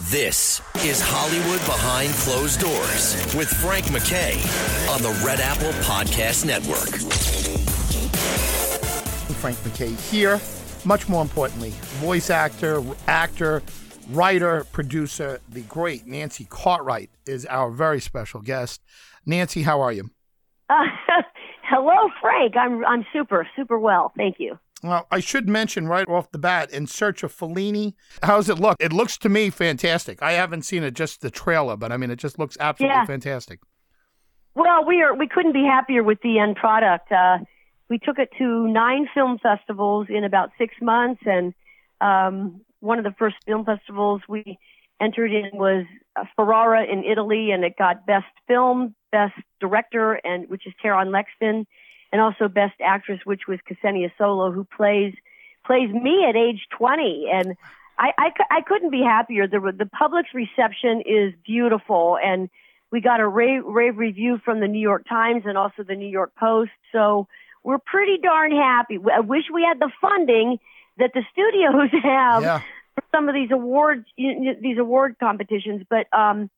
[0.00, 4.34] This is Hollywood Behind Closed Doors with Frank Mackay
[4.90, 6.88] on the Red Apple Podcast Network.
[9.38, 10.40] Frank Mackay here.
[10.84, 11.70] Much more importantly,
[12.00, 13.62] voice actor, actor,
[14.10, 18.82] writer, producer, the great Nancy Cartwright is our very special guest.
[19.24, 20.10] Nancy, how are you?
[20.68, 20.86] Uh,
[21.62, 22.56] hello, Frank.
[22.56, 24.58] I'm I'm super super well, thank you.
[24.84, 27.94] Well, I should mention right off the bat, In Search of Fellini.
[28.22, 28.76] How's it look?
[28.80, 30.22] It looks to me fantastic.
[30.22, 33.06] I haven't seen it, just the trailer, but I mean, it just looks absolutely Yeah.
[33.06, 33.60] fantastic.
[34.54, 37.10] Well, we are we couldn't be happier with the end product.
[37.10, 37.38] Uh,
[37.88, 41.54] we took it to nine film festivals in about six months, and
[42.02, 44.58] um, one of the first film festivals we
[45.00, 50.48] entered in was uh, Ferrara in Italy, and it got best film, best director, and
[50.50, 51.66] which is Taron Lexton,
[52.14, 55.12] and also best actress, which was Ksenia Solo, who plays
[55.66, 57.56] plays me at age 20, and
[57.98, 59.48] I, I, I couldn't be happier.
[59.48, 62.48] The the public's reception is beautiful, and
[62.92, 66.08] we got a rave, rave review from the New York Times and also the New
[66.08, 66.70] York Post.
[66.92, 67.26] So
[67.64, 68.98] we're pretty darn happy.
[69.12, 70.58] I wish we had the funding
[70.98, 72.58] that the studios have Yeah.
[72.94, 75.82] for some of these awards, these award competitions.
[75.90, 76.50] But um,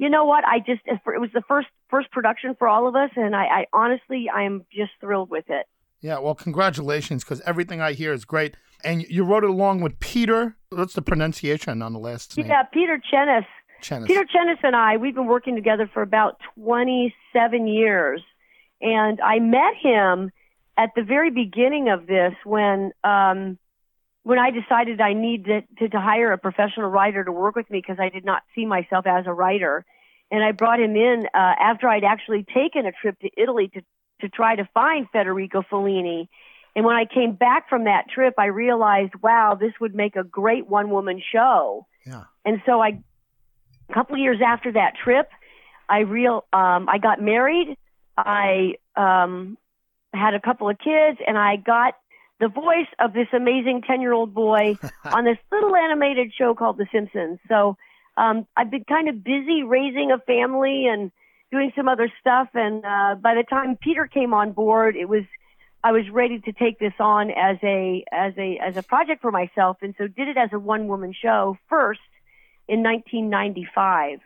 [0.00, 0.44] you know what?
[0.46, 3.66] I just it was the first first production for all of us, and I, I
[3.74, 5.66] honestly I am just thrilled with it.
[6.00, 8.56] Yeah, well, congratulations, because everything I hear is great.
[8.82, 10.56] And you wrote it along with Peter.
[10.70, 12.46] What's the pronunciation on the last name?
[12.46, 13.44] Yeah, Peter Kjenaas.
[13.82, 14.06] Kjenaas.
[14.06, 18.22] Peter Kjenaas and I, we've been working together for about 27 years.
[18.80, 20.32] And I met him
[20.78, 23.58] at the very beginning of this when, um,
[24.30, 27.80] when I decided I needed to, to hire a professional writer to work with me
[27.84, 29.84] because I did not see myself as a writer.
[30.30, 33.82] And I brought him in, uh, after I'd actually taken a trip to Italy to,
[34.20, 36.28] to try to find Federico Fellini.
[36.76, 40.22] And when I came back from that trip, I realized, wow, this would make a
[40.22, 41.88] great one woman show.
[42.06, 42.22] Yeah.
[42.44, 43.00] And so I,
[43.88, 45.28] a couple of years after that trip,
[45.88, 47.76] I real um, I got married.
[48.16, 49.58] I um,
[50.14, 51.94] had a couple of kids, and I got
[52.40, 56.78] the voice of this amazing ten year old boy on this little animated show called
[56.78, 57.38] The Simpsons.
[57.48, 57.76] So
[58.16, 61.12] um, I've been kind of busy raising a family and
[61.52, 62.48] doing some other stuff.
[62.54, 65.24] And uh, by the time Peter came on board, it was
[65.82, 69.30] I was ready to take this on as a as a as a project for
[69.30, 72.00] myself, and so did it as a one woman show first
[72.68, 74.20] in 1995.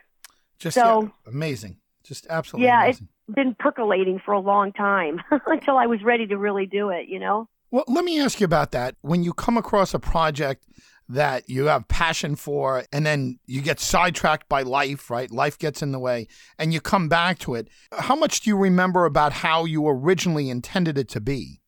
[0.59, 1.77] Just So- yeah, amazing.
[2.03, 6.37] Just absolutely Yeah, it's been percolating for a long time until I was ready to
[6.37, 7.07] really do it.
[7.07, 7.49] You know.
[7.75, 8.95] Well, let me ask you about that.
[9.01, 10.65] When you come across a project
[11.09, 15.29] that you have passion for and then you get sidetracked by life, right?
[15.29, 17.67] Life gets in the way and you come back to it.
[17.91, 21.59] How much do you remember about how you originally intended it to be?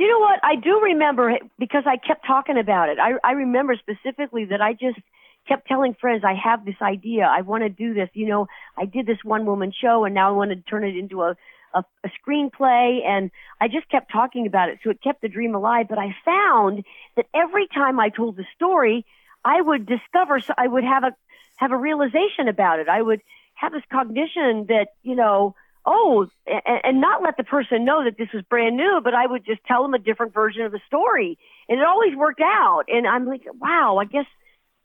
[0.00, 0.40] You know what?
[0.42, 2.98] I do remember it because I kept talking about it.
[2.98, 4.98] I, I remember specifically that I just
[5.46, 7.30] kept telling friends, I have this idea.
[7.30, 8.08] I want to do this.
[8.12, 10.96] You know, I did this one woman show and now I want to turn it
[10.96, 11.36] into a,
[11.74, 13.04] a, a screenplay.
[13.04, 13.30] And
[13.60, 14.78] I just kept talking about it.
[14.82, 15.86] So it kept the dream alive.
[15.88, 16.84] But I found
[17.16, 19.04] that every time I told the story,
[19.44, 21.12] I would discover, so I would have a,
[21.56, 22.88] have a realization about it.
[22.88, 23.20] I would
[23.54, 25.54] have this cognition that, you know,
[25.86, 29.26] oh, and, and not let the person know that this was brand new, but I
[29.26, 31.38] would just tell them a different version of the story.
[31.68, 32.84] And it always worked out.
[32.88, 34.26] And I'm like, wow, I guess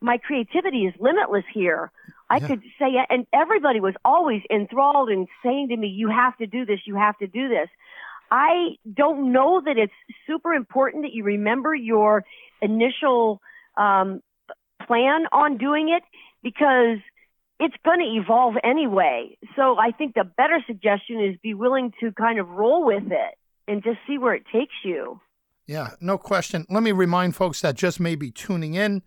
[0.01, 1.91] my creativity is limitless here.
[2.29, 2.47] I Yeah.
[2.47, 6.65] could say, and everybody was always enthralled and saying to me, you have to do
[6.65, 7.69] this, you have to do this.
[8.31, 9.93] I don't know that it's
[10.27, 12.23] super important that you remember your
[12.61, 13.41] initial
[13.77, 14.21] um,
[14.85, 16.03] plan on doing it
[16.43, 16.99] because
[17.59, 19.35] it's going to evolve anyway.
[19.55, 23.35] So I think the better suggestion is be willing to kind of roll with it
[23.67, 25.19] and just see where it takes you.
[25.65, 26.65] Yeah, no question.
[26.69, 29.01] Let me remind folks that just may be tuning in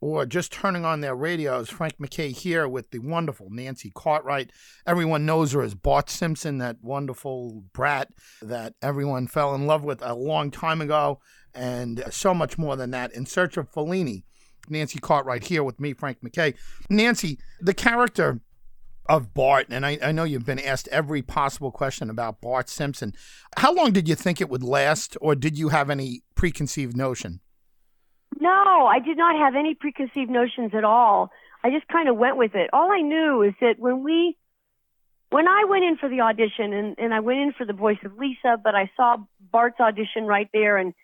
[0.00, 1.68] or just turning on their radios.
[1.68, 4.50] Frank Mackay here with the wonderful Nancy Cartwright.
[4.86, 8.08] Everyone knows her as Bart Simpson, that wonderful brat
[8.42, 11.20] that everyone fell in love with a long time ago,
[11.54, 13.12] and so much more than that.
[13.12, 14.24] In Search of Fellini,
[14.68, 16.54] Nancy Cartwright here with me, Frank Mackay.
[16.90, 18.40] Nancy, the character
[19.08, 23.14] of Bart, and I, I know you've been asked every possible question about Bart Simpson.
[23.56, 27.40] How long did you think it would last, or did you have any preconceived notion?
[28.38, 31.30] No, I did not have any preconceived notions at all.
[31.64, 32.70] I just kind of went with it.
[32.72, 34.36] All I knew is that when we,
[35.30, 37.98] when I went in for the audition and, and I went in for the voice
[38.04, 39.16] of Lisa, but I saw
[39.50, 40.94] Bart's audition right there and,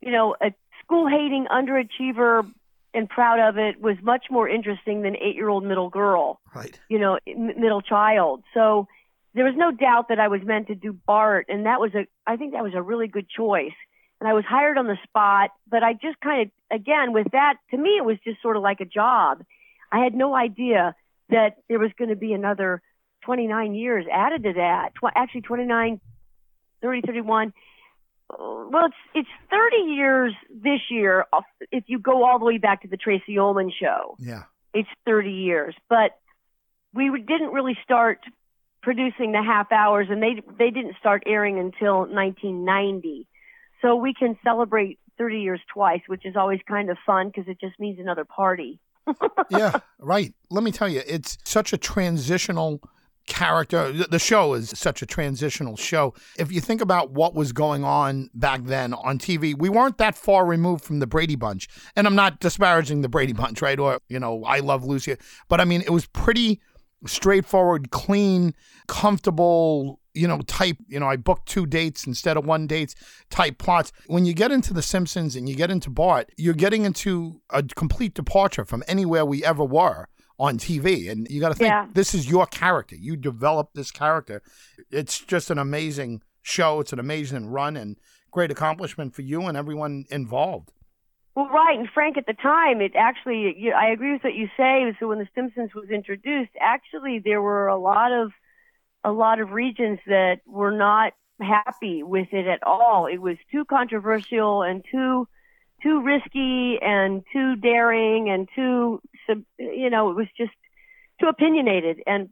[0.00, 0.52] you know, a
[0.84, 2.50] school hating underachiever
[2.94, 6.40] and proud of it was much more interesting than eight year old middle girl.
[6.54, 6.78] Right.
[6.88, 8.42] You know, m- middle child.
[8.52, 8.88] So
[9.34, 12.06] there was no doubt that I was meant to do Bart and that was a,
[12.26, 13.72] I think that was a really good choice
[14.22, 15.50] and I was hired on the spot.
[15.68, 18.62] But I just kind of, again, with that, to me, it was just sort of
[18.62, 19.42] like a job.
[19.90, 20.94] I had no idea
[21.30, 22.80] that there was going to be another
[23.24, 24.94] 29 years added to that.
[24.94, 26.00] Tw- actually, 29,
[26.82, 27.52] 30, 31.
[28.38, 31.26] Well, it's it's 30 years this year.
[31.32, 31.40] Uh,
[31.72, 34.44] if you go all the way back to the Tracey Ullman show, Yeah.
[34.72, 35.74] it's 30 years.
[35.88, 36.12] But
[36.94, 38.20] we didn't really start
[38.82, 43.26] producing the half hours, and they they didn't start airing until 1990.
[43.82, 47.60] So we can celebrate 30 years twice, which is always kind of fun because it
[47.60, 48.80] just means another party.
[49.50, 50.32] yeah, right.
[50.50, 52.80] Let me tell you, it's such a transitional
[53.26, 53.92] character.
[53.92, 56.14] The show is such a transitional show.
[56.38, 60.16] If you think about what was going on back then on TV, we weren't that
[60.16, 61.68] far removed from the Brady Bunch.
[61.96, 63.78] And I'm not disparaging the Brady Bunch, right?
[63.78, 65.16] Or, you know, I love Lucy.
[65.48, 66.60] But I mean, it was pretty
[67.06, 68.54] straightforward, clean,
[68.86, 72.94] comfortable, you know, type, you know, I booked two dates instead of one dates
[73.30, 73.92] type plots.
[74.06, 77.62] When you get into The Simpsons and you get into Bart, you're getting into a
[77.62, 81.10] complete departure from anywhere we ever were on TV.
[81.10, 81.86] And you got to think, Yeah.
[81.94, 82.96] this is your character.
[82.96, 84.42] You developed this character.
[84.90, 86.80] It's just an amazing show.
[86.80, 87.96] It's an amazing run and
[88.30, 90.72] great accomplishment for you and everyone involved.
[91.34, 94.48] Well, right, and Frank, at the time, it actually, you, I agree with what you
[94.56, 94.94] say.
[95.00, 98.32] So when The Simpsons was introduced, actually, there were a lot of,
[99.04, 103.06] a lot of regions that were not happy with it at all.
[103.06, 105.26] It was too controversial and too,
[105.82, 109.00] too risky and too daring and too,
[109.58, 110.52] you know, it was just
[111.20, 112.28] too opinionated and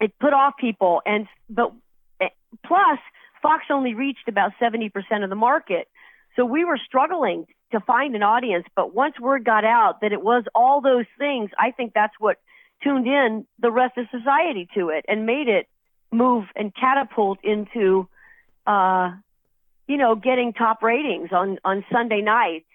[0.00, 1.02] it put off people.
[1.06, 1.72] And but
[2.20, 2.28] eh,
[2.66, 2.98] plus,
[3.42, 5.88] Fox only reached about seventy percent of the market.
[6.36, 10.22] So we were struggling to find an audience, but once word got out that it
[10.22, 12.36] was all those things, I think that's what
[12.82, 15.68] tuned in the rest of society to it and made it
[16.12, 18.08] move and catapult into,
[18.66, 19.12] uh,
[19.86, 22.66] you know, getting top ratings on on Sunday nights.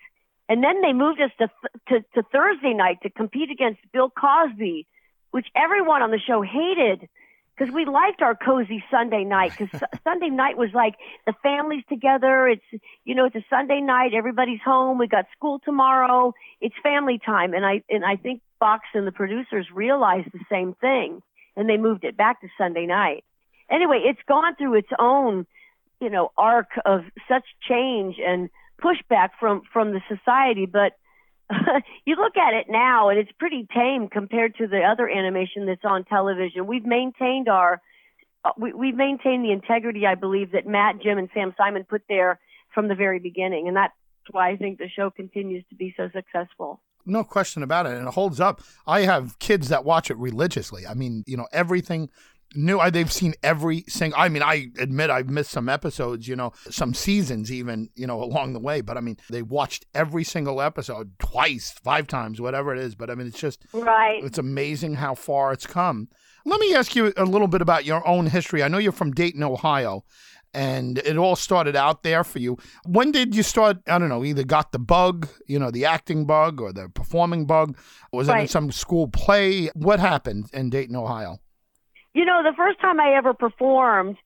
[0.48, 1.50] And then they moved us to
[1.90, 4.88] to, to Thursday night to compete against Bill Cosby,
[5.32, 7.10] which everyone on the show hated
[7.58, 10.96] because we liked our cozy Sunday night because Sunday night was like
[11.26, 12.48] the family's together.
[12.48, 14.98] It's you know it's a Sunday night, everybody's home.
[14.98, 16.34] We got school tomorrow.
[16.62, 20.74] It's family time, and I and I think Fox and the producers realized the same
[20.76, 21.22] thing,
[21.56, 23.24] and they moved it back to Sunday night.
[23.70, 25.46] Anyway, it's gone through its own
[26.02, 28.50] you know arc of such change and
[28.82, 30.94] pushback from from the society, but
[32.06, 35.86] you look at it now and it's pretty tame compared to the other animation that's
[35.86, 36.68] on television.
[36.68, 37.82] We've maintained our
[38.44, 42.04] uh, we, we've maintained the integrity, I believe, that Matt, Jim, and Sam Simon put
[42.08, 42.40] there
[42.74, 43.94] from the very beginning, and that's
[44.32, 46.82] why I think the show continues to be so successful.
[47.06, 47.94] No question about it.
[47.94, 48.62] And it holds up.
[48.88, 50.88] I have kids that watch it religiously.
[50.88, 52.10] I mean, you know, everything
[52.56, 52.80] new.
[52.80, 54.20] I, they've seen every single.
[54.20, 58.24] I mean, I admit I've missed some episodes, you know, some seasons even, you know,
[58.24, 58.82] along the way.
[58.82, 62.96] But I mean, they watched every single episode twice, five times, whatever it is.
[62.96, 64.24] But I mean, it's just, Right.
[64.24, 66.10] it's amazing how far it's come.
[66.48, 68.62] Let me ask you a little bit about your own history.
[68.62, 70.04] I know you're from Dayton, Ohio,
[70.56, 72.58] and it all started out there for you.
[72.86, 73.78] When did you start?
[73.88, 77.46] I don't know, either got the bug, you know, the acting bug or the performing
[77.46, 77.78] bug?
[78.12, 79.70] Was it in some school play?
[79.76, 81.40] What happened in Dayton, Ohio?
[82.14, 84.18] You know, the first time I ever performed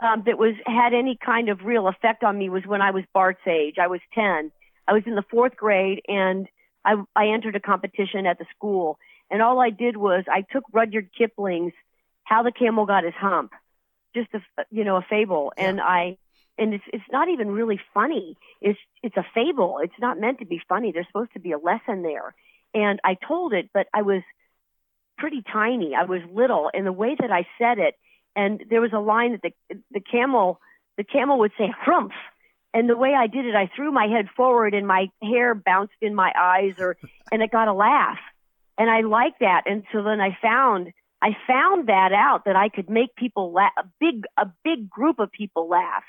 [0.00, 3.04] um, that was had any kind of real effect on me was when I was
[3.12, 3.76] Bart's age.
[3.80, 4.52] I was ten.
[4.86, 6.46] I was in the fourth grade, and
[6.84, 8.98] I, I entered a competition at the school.
[9.30, 11.72] And all I did was I took Rudyard Kipling's
[12.24, 13.52] "How the Camel Got His Hump,"
[14.14, 14.40] just a
[14.70, 16.18] you know a fable, and I
[16.58, 18.36] and it's it's not even really funny.
[18.60, 19.78] It's it's a fable.
[19.82, 20.92] It's not meant to be funny.
[20.92, 22.34] There's supposed to be a lesson there.
[22.74, 24.22] And I told it, but I was
[25.18, 25.94] pretty tiny.
[25.94, 27.96] I was little, and the way that I said it,
[28.34, 30.60] and there was a line that the the camel
[30.96, 32.12] the camel would say "humph,"
[32.74, 35.94] and the way I did it, I threw my head forward, and my hair bounced
[36.00, 36.96] in my eyes, or
[37.30, 38.18] and it got a laugh,
[38.78, 40.92] and I liked that, and so then I found
[41.22, 45.20] I found that out that I could make people laugh, a big a big group
[45.20, 46.02] of people laugh,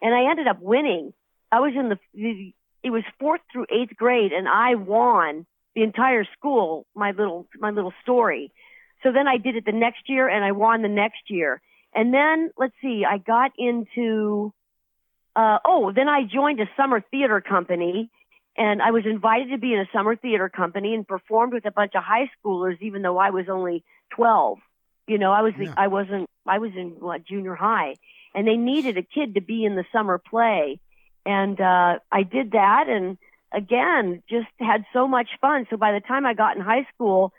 [0.00, 1.12] and I ended up winning.
[1.52, 2.52] I was in the,
[2.82, 7.70] it was fourth through eighth grade, and I won the entire school my little my
[7.70, 8.52] little story.
[9.02, 11.60] So then I did it the next year and I won the next year.
[11.94, 14.52] And then let's see, I got into
[15.36, 18.10] uh oh, then I joined a summer theater company
[18.56, 21.70] and I was invited to be in a summer theater company and performed with a
[21.70, 24.58] bunch of high schoolers, even though I was only 12.
[25.06, 25.74] You know, I was Yeah.
[25.76, 27.96] I wasn't I was in what junior high,
[28.34, 30.80] and they needed a kid to be in the summer play,
[31.26, 33.18] and uh, I did that, and
[33.52, 35.66] again, just had so much fun.
[35.70, 37.32] So by the time I got in high school,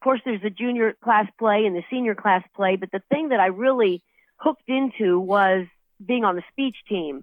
[0.00, 3.28] of course, there's the junior class play and the senior class play, but the thing
[3.28, 4.02] that I really
[4.36, 5.66] hooked into was
[6.04, 7.22] being on the speech team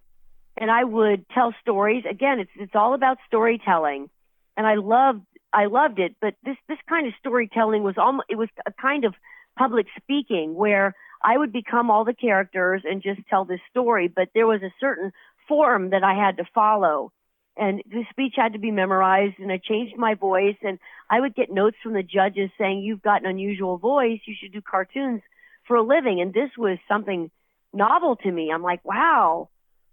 [0.58, 2.04] and I would tell stories.
[2.10, 4.10] Again, it's it's all about storytelling,
[4.56, 6.16] and I loved I loved it.
[6.20, 9.14] But this this kind of storytelling was almost it was a kind of
[9.58, 14.08] public speaking where I would become all the characters and just tell this story.
[14.08, 15.12] But there was a certain
[15.48, 17.12] form that I had to follow,
[17.56, 19.40] and the speech had to be memorized.
[19.40, 23.02] And I changed my voice, and I would get notes from the judges saying, "You've
[23.04, 24.20] got an unusual voice.
[24.26, 25.22] You should do cartoons
[25.66, 27.30] for a living." And this was something
[27.74, 28.52] novel to me.
[28.52, 29.50] I'm like, wow.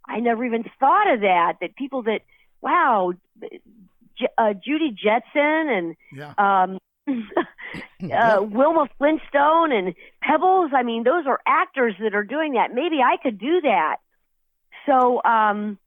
[0.09, 1.55] I never even thought of that.
[1.61, 2.21] That people that,
[2.61, 3.13] wow,
[4.19, 6.35] J- uh, Judy Jetson and Yeah.
[6.39, 10.71] um, uh, Wilma Flintstone and Pebbles.
[10.75, 12.73] I mean, those are actors that are doing that.
[12.75, 13.97] Maybe I could do that.
[14.87, 15.79] So um,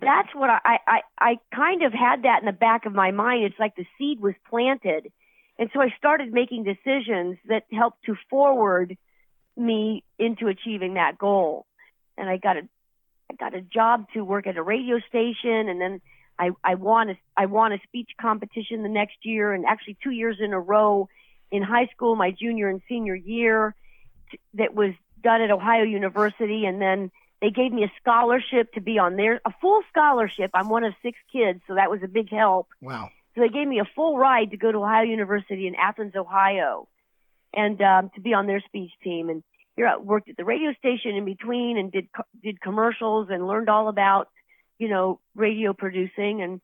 [0.00, 3.44] that's what I, I, I kind of had that in the back of my mind.
[3.44, 5.12] It's like the seed was planted.
[5.58, 8.96] And so I started making decisions that helped to forward
[9.56, 11.66] me into achieving that goal.
[12.16, 12.62] And I got a
[13.30, 16.00] I got a job to work at a radio station and then
[16.38, 20.10] I, I won a I won a speech competition the next year and actually two
[20.10, 21.08] years in a row
[21.52, 23.74] in high school, my junior and senior year
[24.30, 27.10] t- that was done at Ohio University and then
[27.40, 30.50] they gave me a scholarship to be on there, a full scholarship.
[30.52, 32.68] I'm one of six kids, so that was a big help.
[32.82, 33.10] Wow.
[33.34, 36.88] So they gave me a full ride to go to Ohio University in Athens, Ohio,
[37.54, 39.30] and um, to be on their speech team.
[39.30, 39.42] And
[39.86, 42.08] I worked at the radio station in between and did
[42.42, 44.28] did commercials and learned all about,
[44.78, 46.60] you know, radio producing and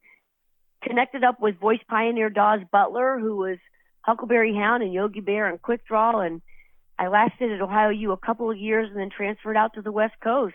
[0.83, 3.59] connected up with voice pioneer Daws Butler, who was
[4.03, 6.21] Huckleberry Hound and Yogi Bear and Quick Draw.
[6.21, 6.43] And
[6.99, 9.93] I lasted at Ohio U a couple of years and then transferred out to the
[9.93, 10.55] West Coast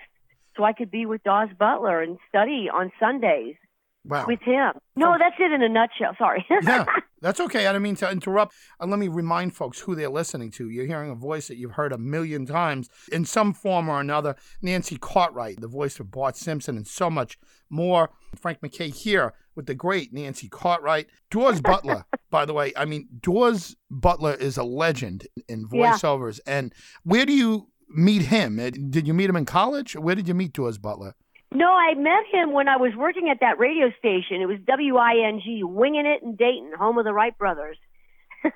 [0.55, 3.55] so I could be with Daws Butler and study on Sundays
[4.03, 4.25] Wow.
[4.27, 4.71] with him.
[4.95, 6.15] No, that's it in a nutshell.
[6.17, 6.43] Sorry.
[6.63, 6.85] yeah,
[7.21, 7.67] that's okay.
[7.67, 8.55] I didn't mean to interrupt.
[8.79, 10.69] And let me remind folks who they're listening to.
[10.69, 14.35] You're hearing a voice that you've heard a million times in some form or another.
[14.61, 17.37] Nancy Cartwright, the voice of Bart Simpson, and so much
[17.69, 18.09] more.
[18.35, 21.07] Frank Mackay here with the great Nancy Cartwright.
[21.29, 22.73] Daws Butler, by the way.
[22.75, 26.39] I mean, Daws Butler is a legend in voiceovers.
[26.47, 26.57] Yeah.
[26.57, 28.59] And where do you meet him?
[28.59, 29.95] Uh, Did you meet him in college?
[29.95, 31.13] Where did you meet Daws Butler?
[31.53, 34.41] No, I met him when I was working at that radio station.
[34.41, 37.77] It was WING, Winging It in Dayton, home of the Wright brothers.
[38.43, 38.53] um,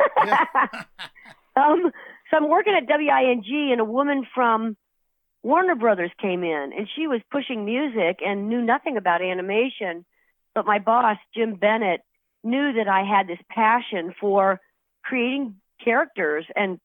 [2.31, 4.77] so I'm working at WING, and a woman from
[5.43, 10.05] Warner Brothers came in, and she was pushing music and knew nothing about animation.
[10.53, 12.01] But my boss, Jim Bennett,
[12.45, 14.61] knew that I had this passion for
[15.03, 16.79] creating characters and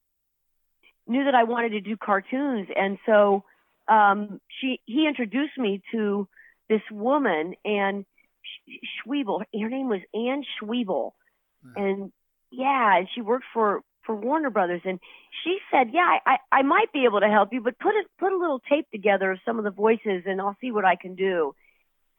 [1.07, 2.67] knew that I wanted to do cartoons.
[2.75, 3.45] And so
[3.91, 6.27] um, she he introduced me to
[6.69, 8.05] this woman and
[9.05, 9.43] Schwiebel.
[9.53, 11.11] Her name was Anne Schwiebel,
[11.75, 12.11] and
[12.51, 14.81] yeah, and she worked for for Warner Brothers.
[14.85, 14.99] And
[15.43, 18.31] she said, "Yeah, I I might be able to help you, but put a put
[18.31, 21.15] a little tape together of some of the voices, and I'll see what I can
[21.15, 21.53] do."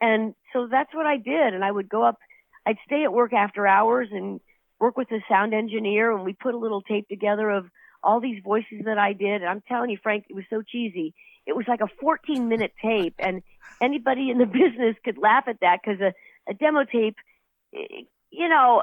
[0.01, 1.55] And so that's what I did.
[1.55, 2.19] And I would go up.
[2.67, 4.41] I'd stay at work after hours and
[4.79, 7.67] work with the sound engineer, and we put a little tape together of
[8.03, 9.43] all these voices that I did.
[9.43, 11.15] And I'm telling you, Frank, it was so cheesy.
[11.47, 13.43] It was like a 14 minute tape, and
[13.81, 16.13] anybody in the business could laugh at that because a,
[16.51, 17.17] a demo tape,
[17.75, 18.83] eh, you know,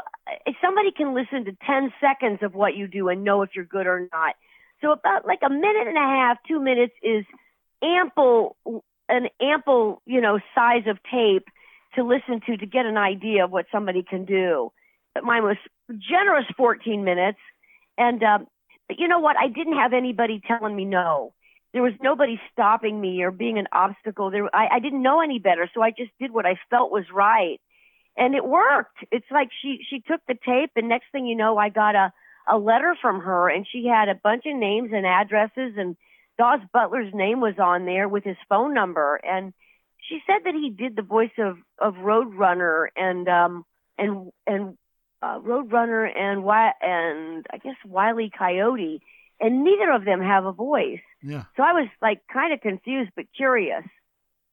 [0.62, 3.88] somebody can listen to 10 seconds of what you do and know if you're good
[3.88, 4.36] or not.
[4.82, 7.26] So about like a minute and a half, two minutes is
[7.84, 8.56] ample,
[9.10, 11.48] an ample, you know, size of tape
[11.96, 14.72] to listen to to get an idea of what somebody can do.
[15.14, 15.58] But mine was
[15.90, 17.40] generous 14 minutes,
[17.98, 18.48] and um,
[18.88, 19.36] but you know what?
[19.38, 21.34] I didn't have anybody telling me no.
[21.74, 24.32] There was nobody stopping me or being an obstacle.
[24.32, 27.06] There, I, I didn't know any better, so I just did what I felt was
[27.14, 27.60] right,
[28.18, 28.98] and it worked.
[29.12, 32.12] It's like she she took the tape, and next thing you know, I got a
[32.48, 35.96] a letter from her, and she had a bunch of names and addresses, and
[36.38, 39.54] Daws Butler's name was on there with his phone number, and
[40.00, 43.66] she said that he did the voice of of Roadrunner and um
[43.98, 44.78] and and
[45.22, 46.44] uh, Roadrunner and
[46.82, 49.02] and I guess Wiley Coyote,
[49.40, 51.00] and neither of them have a voice.
[51.22, 51.44] Yeah.
[51.56, 53.84] So I was like kind of confused but curious.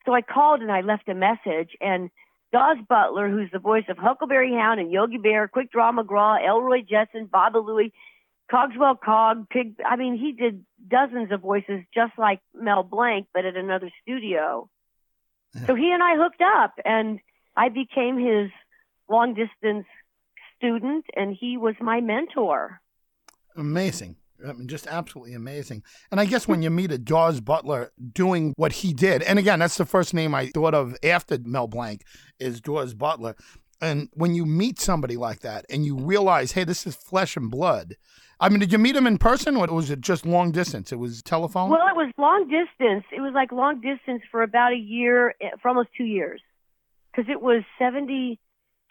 [0.04, 2.10] So I called and I left a message, and
[2.52, 6.82] Daws Butler, who's the voice of Huckleberry Hound and Yogi Bear, Quick Draw McGraw, Elroy
[6.82, 7.92] Jetson, Baba Looey,
[8.50, 9.74] Cogswell Cog, Pig.
[9.84, 14.68] I mean, he did dozens of voices just like Mel Blanc, but at another studio.
[15.66, 17.18] So he and I hooked up, and
[17.56, 18.50] I became his
[19.08, 19.86] long distance
[20.56, 22.80] student, and he was my mentor.
[23.56, 24.16] Amazing.
[24.46, 25.82] I mean, just absolutely amazing.
[26.10, 29.58] And I guess when you meet a Daws Butler doing what he did, and again,
[29.58, 32.02] that's the first name I thought of after Mel Blanc
[32.38, 33.36] is Daws Butler.
[33.80, 37.50] And when you meet somebody like that and you realize, hey, this is flesh and
[37.50, 37.96] blood.
[38.38, 40.92] I mean, did you meet him in person or was it just long distance?
[40.92, 41.70] It was telephone?
[41.70, 43.04] Well, it was long distance.
[43.10, 46.40] It was like long distance for about a year, eh, for almost two years.
[47.10, 48.38] Because it was 70,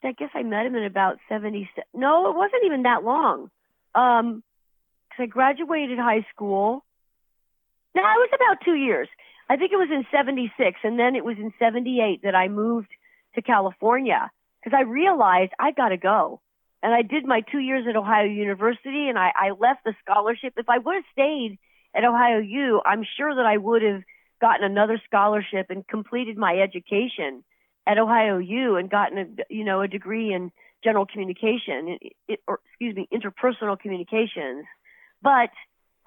[0.04, 1.70] I guess I met him in about 70.
[1.94, 3.52] No, it wasn't even that long.
[3.94, 4.44] Um,
[5.20, 6.84] I graduated high school.
[7.96, 9.08] No, it was about two years.
[9.50, 12.90] I think it was in 76, and then it was in 78 that I moved
[13.36, 14.32] to California
[14.64, 16.42] because I realized I got to go.
[16.82, 20.54] And I did my two years at Ohio University, and I, I left the scholarship.
[20.58, 21.58] If I would have stayed
[21.96, 24.02] at Ohio U, I'm sure that I would have
[24.42, 27.44] gotten another scholarship and completed my education
[27.88, 30.52] at Ohio U and gotten a you know a degree in
[30.84, 31.98] general communication,
[32.48, 34.66] or excuse me, interpersonal communications.
[35.22, 35.50] But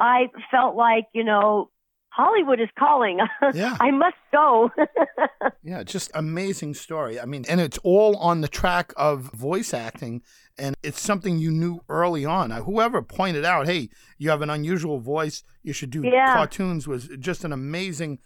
[0.01, 1.71] I felt like you know
[2.11, 3.19] Hollywood is calling.
[3.55, 3.77] Yeah.
[3.81, 4.71] I must go.
[5.63, 7.19] yeah, just amazing story.
[7.21, 10.23] I mean, and it's all on the track of voice acting,
[10.59, 12.51] and it's something you knew early on.
[12.51, 13.89] Whoever pointed out, hey,
[14.19, 16.35] you have an unusual voice, you should do Yeah.
[16.35, 18.19] cartoons, was just an amazing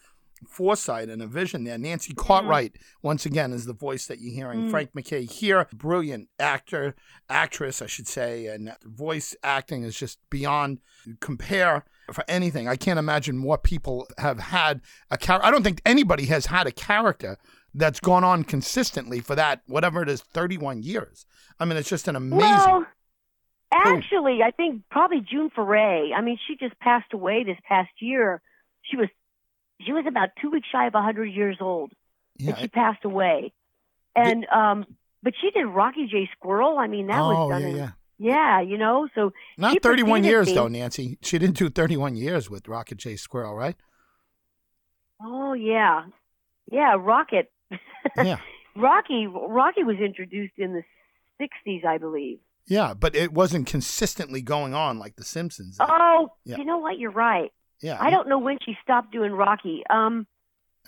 [0.48, 1.78] foresight and a vision there.
[1.78, 4.64] Nancy Cartwright, once again, is the voice that you're hearing.
[4.64, 4.70] Mm.
[4.70, 6.94] Frank Mackay here, brilliant actor,
[7.28, 10.80] actress, I should say, and voice acting is just beyond
[11.20, 12.68] compare for anything.
[12.68, 14.80] I can't imagine more people have had
[15.10, 15.46] a character.
[15.46, 17.38] I don't think anybody has had a character
[17.74, 21.26] that's gone on consistently for that, whatever it is, 31 years.
[21.58, 22.48] I mean, it's just an amazing.
[22.48, 22.86] Well,
[23.72, 26.12] actually, I think probably June Foray.
[26.12, 28.42] I mean, she just passed away this past year.
[28.82, 29.08] She was
[29.84, 31.92] she was about two weeks shy of a hundred years old,
[32.38, 33.52] yeah, and she passed away.
[34.14, 34.86] And um,
[35.22, 36.28] but she did Rocky J.
[36.36, 36.78] Squirrel.
[36.78, 37.90] I mean, that oh, was done yeah, in yeah.
[38.18, 39.08] yeah, you know.
[39.14, 40.54] So Not 31 years, me.
[40.54, 41.18] though, Nancy.
[41.22, 43.76] She didn't do 31 years with Rocket J Squirrel, right?
[45.22, 46.04] Oh yeah,
[46.70, 47.50] yeah, Rocket.
[48.16, 48.38] Yeah.
[48.74, 50.82] Rocky Rocky was introduced in the
[51.40, 52.40] '60s, I believe.
[52.66, 55.78] Yeah, but it wasn't consistently going on like The Simpsons.
[55.78, 55.86] did.
[55.88, 56.56] Oh, Yeah.
[56.58, 56.98] you know what?
[56.98, 57.52] You're right.
[57.82, 57.98] Yeah.
[58.00, 59.82] I don't know when she stopped doing Rocky.
[59.90, 60.26] Um,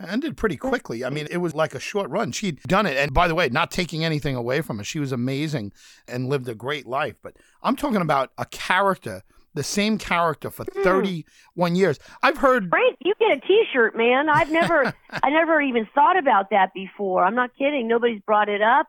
[0.00, 1.04] ended pretty quickly.
[1.04, 2.32] I mean, it was like a short run.
[2.32, 2.96] She'd done it.
[2.96, 5.72] And by the way, not taking anything away from her, she was amazing
[6.08, 7.16] and lived a great life.
[7.22, 9.22] But I'm talking about a character,
[9.54, 11.98] the same character for 31 years.
[12.22, 12.70] I've heard.
[12.70, 14.28] Frank, you get a T-shirt, man.
[14.28, 17.24] I've never, I never even thought about that before.
[17.24, 17.86] I'm not kidding.
[17.86, 18.86] Nobody's brought it up.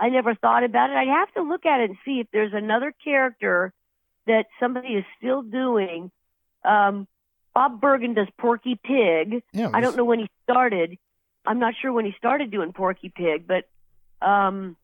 [0.00, 0.96] I never thought about it.
[0.96, 3.72] I'd have to look at it and see if there's another character
[4.26, 6.10] that somebody is still doing.
[6.64, 7.08] Um,
[7.54, 9.42] Bob Bergen does Porky Pig.
[9.52, 10.96] Yeah, it I don't know when he started.
[11.46, 13.68] I'm not sure when he started doing Porky Pig, but
[14.26, 14.76] um,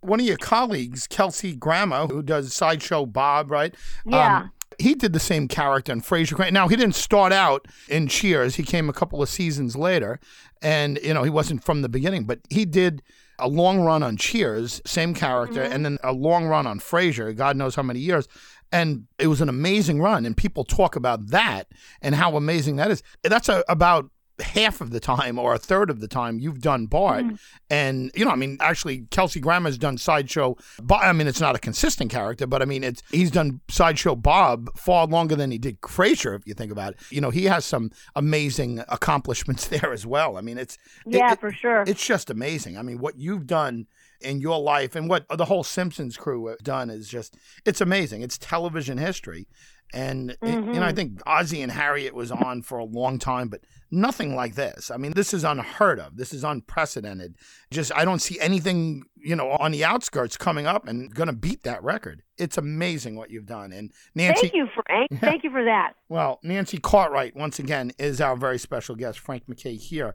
[0.00, 3.74] One of your colleagues, Kelsey Grammer, who does Sideshow Bob, right?
[4.06, 4.38] yeah.
[4.38, 6.52] Um, he did the same character in Frasier.
[6.52, 8.56] Now he didn't start out in Cheers.
[8.56, 10.20] He came a couple of seasons later,
[10.60, 13.02] and you know he wasn't from the beginning, but he did
[13.38, 17.34] a long run on Cheers, same character, and then a long run on Frasier.
[17.34, 18.26] God knows how many years.
[18.72, 21.68] And it was an amazing run, and people talk about that
[22.02, 23.02] and how amazing that is.
[23.22, 26.84] That's a, about half of the time or a third of the time you've done
[26.86, 27.24] Bart.
[27.24, 27.34] Mm-hmm.
[27.70, 31.00] And, you know, I mean, actually, Kelsey Grammer's done Sideshow Bob.
[31.02, 34.76] I mean, it's not a consistent character, but I mean, it's he's done Sideshow Bob
[34.76, 36.98] far longer than he did Frasier, if you think about it.
[37.10, 40.36] You know, he has some amazing accomplishments there as well.
[40.36, 40.74] I mean, it's
[41.06, 41.84] it- Yeah, it- for sure.
[41.86, 42.76] It's just amazing.
[42.76, 43.86] I mean, what you've done
[44.20, 48.22] in your life and what the whole Simpsons crew have done is just it's amazing.
[48.22, 49.46] It's television history.
[49.92, 50.96] And it- you know, I mm-hmm.
[50.96, 54.90] think Ozzie and Harriet was on for a long time, but nothing like this.
[54.90, 56.16] I mean, this is unheard of.
[56.16, 57.36] This is unprecedented.
[57.70, 61.32] Just I don't see anything, you know, on the outskirts coming up and going to
[61.32, 62.22] beat that record.
[62.36, 63.72] It's amazing what you've done.
[63.72, 65.12] And Nancy Thank you, Frank.
[65.12, 65.92] Eh, thank you for that.
[66.08, 70.14] well, Nancy Cartwright, once again, is our very special guest, Frank Mackay, here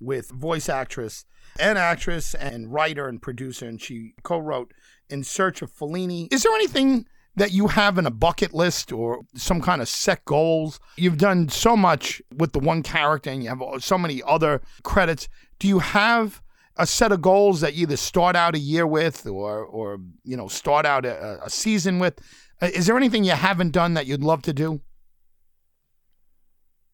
[0.00, 1.24] with voice actress
[1.60, 3.66] and actress and writer and producer.
[3.66, 4.72] And she co wrote
[5.08, 6.32] In Search of Fellini.
[6.32, 10.24] Is there anything that you have in a bucket list or some kind of set
[10.24, 10.80] goals?
[10.96, 15.28] You've done so much with the one character and you have so many other credits.
[15.58, 16.42] Do you have
[16.76, 20.36] a set of goals that you either start out a year with or, or you
[20.36, 22.20] know, start out a, a season with?
[22.60, 24.80] Uh, Is there anything you haven't done that you'd love to do?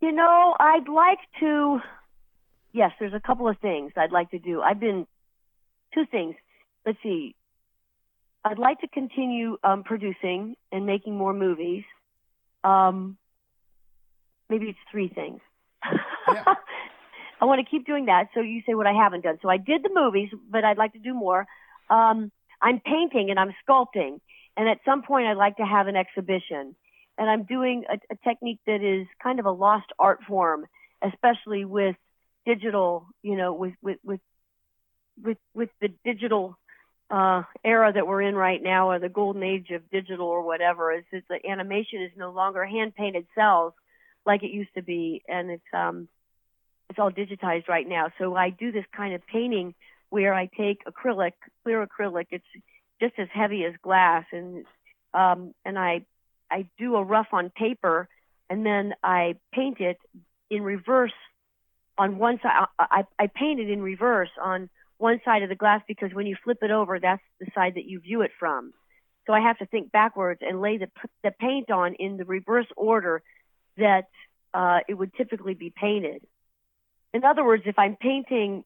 [0.01, 1.81] You know, I'd like to.
[2.73, 4.63] Yes, there's a couple of things I'd like to do.
[4.63, 5.07] I've been
[5.95, 6.35] two things.
[6.87, 7.35] Let's see.
[8.45, 11.85] I'd like to continue um, producing and making more movies.
[12.65, 13.17] Um,
[14.49, 15.41] maybe it's three things.
[16.29, 16.55] Yeah.
[17.41, 18.29] I want to keep doing that.
[18.35, 19.39] So you say what I haven't done.
[19.43, 21.47] So I did the movies, but I'd like to do more.
[21.91, 22.31] Um,
[22.61, 24.21] I'm painting and I'm sculpting,
[24.57, 26.77] and at some point I'd like to have an exhibition.
[27.19, 30.67] And I'm doing a, a technique that is kind of a lost art form,
[31.03, 31.97] especially with
[32.47, 34.21] digital, you know, with with with
[35.23, 36.59] with with the digital
[37.11, 40.93] uh, era that we're in right now, or the golden age of digital, or whatever,
[40.93, 43.73] is that the animation is no longer hand painted cels
[44.25, 46.09] like it used to be, and it's um,
[46.89, 48.09] it's all digitized right now.
[48.19, 49.75] So I do this kind of painting
[50.11, 51.33] where I take acrylic,
[51.65, 52.27] clear acrylic.
[52.31, 52.45] It's
[53.01, 54.65] just as heavy as glass, and
[55.15, 56.05] um, and I
[56.51, 58.09] I do a rough on paper,
[58.49, 59.99] and then I paint it
[60.51, 61.13] in reverse
[61.99, 62.67] on one side.
[62.79, 66.37] I, I paint it in reverse on one side of the glass because when you
[66.43, 68.73] flip it over, that's the side that you view it from.
[69.27, 70.89] So I have to think backwards and lay the
[71.23, 73.23] the paint on in the reverse order
[73.77, 74.09] that
[74.53, 76.23] uh, it would typically be painted.
[77.15, 78.65] In other words, if I'm painting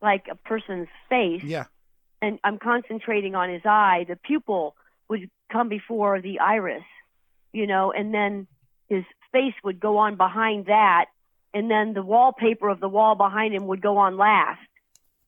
[0.00, 1.64] like a person's face, Yeah.
[2.22, 4.76] and I'm concentrating on his eye, the pupil
[5.08, 6.84] would come before the iris,
[7.52, 8.46] you know, and then
[8.88, 11.06] his face would go on behind that,
[11.54, 14.60] and then the wallpaper of the wall behind him would go on last.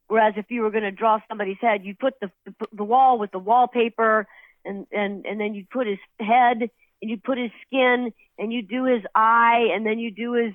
[0.08, 3.18] Whereas if you were going to draw somebody's head, you put the, the the wall
[3.18, 4.26] with the wallpaper,
[4.64, 6.62] and and and then you put his head,
[7.00, 10.52] and you put his skin, and you do his eye, and then you do his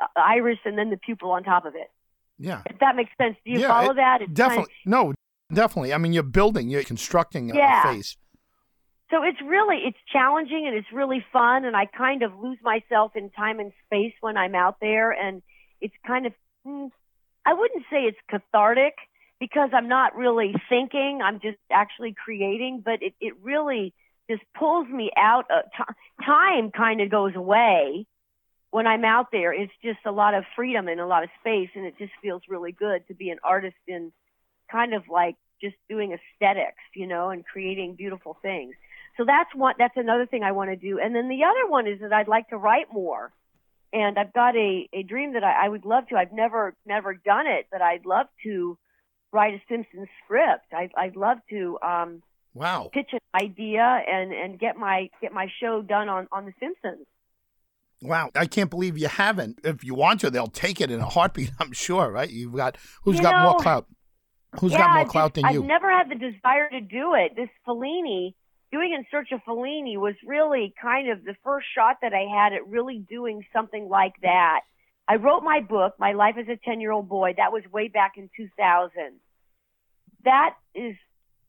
[0.00, 1.88] uh, iris, and then the pupil on top of it.
[2.38, 2.62] Yeah.
[2.66, 4.22] If that makes sense, do you Yeah, follow it- that?
[4.22, 4.74] It's kind of- Definitely.
[4.84, 5.14] No,
[5.54, 5.94] definitely.
[5.94, 7.90] I mean, you're building, you're constructing a- Yeah.
[7.90, 8.16] a face.
[9.10, 13.12] So it's really it's challenging and it's really fun and I kind of lose myself
[13.14, 15.42] in time and space when I'm out there and
[15.80, 16.32] it's kind of
[16.64, 16.86] hmm,
[17.44, 18.94] I wouldn't say it's cathartic
[19.38, 23.94] because I'm not really thinking I'm just actually creating but it it really
[24.28, 28.06] just pulls me out of t- time kind of goes away
[28.72, 29.52] when I'm out there.
[29.52, 32.42] It's just a lot of freedom and a lot of space and it just feels
[32.48, 34.12] really good to be an artist in
[34.70, 38.74] kind of like just doing aesthetics you know and creating beautiful things
[39.16, 40.98] so that's one that's another thing I want to do.
[40.98, 43.32] And then the other one is that I'd like to write more.
[43.92, 46.16] And I've got a, a dream that I, I would love to.
[46.16, 48.76] I've never never done it, but I'd love to
[49.32, 50.72] write a Simpsons script.
[50.74, 52.22] I'd I'd love to um
[52.54, 52.88] Wow.
[52.90, 57.06] pitch an idea and, and get my get my show done on, on the Simpsons.
[58.02, 58.30] Wow.
[58.34, 59.60] I can't believe you haven't.
[59.64, 62.30] If you want to, they'll take it in a heartbeat, I'm sure, right?
[62.30, 63.86] You've got who's You got more clout?
[64.60, 65.60] Who's yeah, got more clout just- than you?
[65.62, 67.36] I've never had the desire to do it.
[67.36, 68.34] This Fellini,
[68.76, 72.52] doing In Search of Fellini was really kind of the first shot that I had
[72.52, 74.60] at really doing something like that.
[75.08, 77.34] I wrote my book, My Life as a 10 Year Old Boy.
[77.36, 78.90] That was way back in 2000.
[80.24, 80.94] That is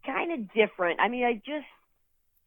[0.05, 1.01] kind of different.
[1.01, 1.67] I mean, I just,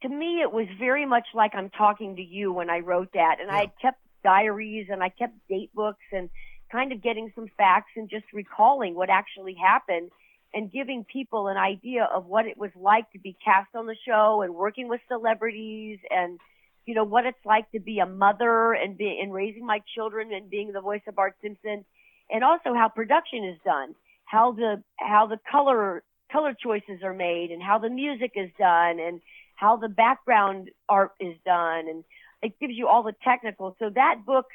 [0.01, 3.35] to me, it was very much like I'm talking to you when I wrote that.
[3.39, 6.29] And I kept diaries and I kept date books and
[6.71, 10.09] kind of getting some facts and just recalling what actually happened
[10.53, 13.95] and giving people an idea of what it was like to be cast on the
[14.05, 16.39] show and working with celebrities and
[16.85, 20.33] you know what it's like to be a mother and be and raising my children
[20.33, 21.85] and being the voice of Bart Simpson
[22.29, 27.51] and also how production is done how the how the color color choices are made
[27.51, 29.21] and how the music is done and
[29.55, 31.87] how the background art is done.
[31.87, 32.03] And
[32.41, 33.75] it gives you all the technical.
[33.79, 34.45] So that book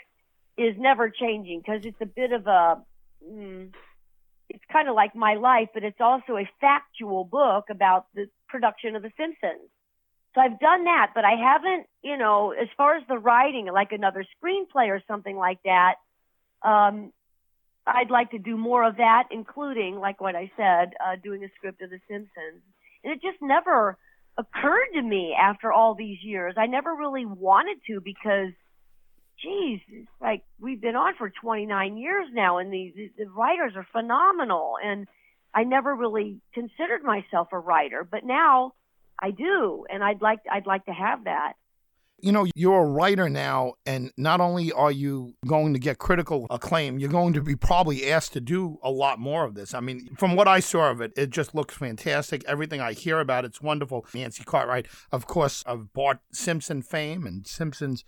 [0.57, 2.83] is never changing because it's a bit of a
[3.25, 3.71] mm,
[4.49, 8.97] it's kind of like my life, but it's also a factual book about the production
[8.97, 9.69] of The Simpsons.
[10.35, 13.93] So I've done that, but I haven't, you know, as far as the writing, like
[13.93, 15.95] another screenplay or something like that.
[16.63, 17.13] Um,
[17.87, 21.49] I'd like to do more of that, including, like what I said, uh, doing a
[21.57, 22.63] script of The Simpsons.
[23.03, 23.97] And it just never
[24.37, 26.55] occurred to me after all these years.
[26.59, 28.53] I never really wanted to because
[29.43, 29.81] geez,
[30.21, 34.77] like we've been on for 29 years now, and these the writers are phenomenal.
[34.83, 35.07] And
[35.55, 38.73] I never really considered myself a writer, but now
[39.23, 41.55] I do, and I'd like I'd like to have that.
[42.19, 46.47] you know, you're a writer now, and not only are you going to get critical
[46.51, 49.75] acclaim, you're going to be probably asked to do a lot more of this.
[49.75, 52.43] I mean, from what I saw of it, it just looks fantastic.
[52.47, 54.07] Everything I hear about it's wonderful.
[54.15, 58.03] Nancy Cartwright, of course, of Bart Simpson fame and Simpson's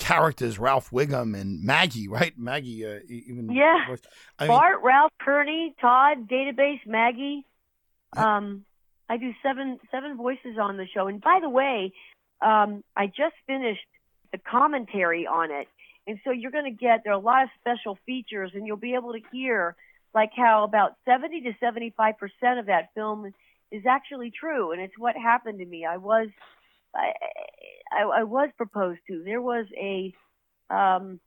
[0.00, 2.36] characters, Ralph Wiggum and Maggie, right?
[2.36, 3.96] Maggie, uh, even Yeah.
[4.38, 7.44] I mean, Bart, Ralph, Kearney, Todd, Database, Maggie.
[8.16, 8.64] Um,
[9.08, 11.92] I do seven seven voices on the show, and by the way,
[12.40, 13.86] um, I just finished
[14.32, 15.68] the commentary on it,
[16.06, 18.76] and so you're going to get there are a lot of special features, and you'll
[18.76, 19.76] be able to hear
[20.14, 23.32] like how about seventy to seventy five percent of that film
[23.70, 25.84] is actually true, and it's what happened to me.
[25.84, 26.28] I was
[26.94, 27.12] I,
[27.92, 29.22] I, I was proposed to.
[29.24, 30.14] There was a
[30.74, 31.20] um,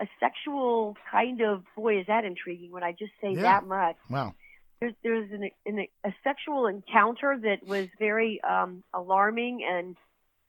[0.00, 3.42] a sexual kind of boy is that intriguing when I just say Yeah.
[3.42, 3.96] that much.
[4.10, 4.34] Wow.
[4.80, 9.96] There's there's an, an, a sexual encounter that was very um, alarming and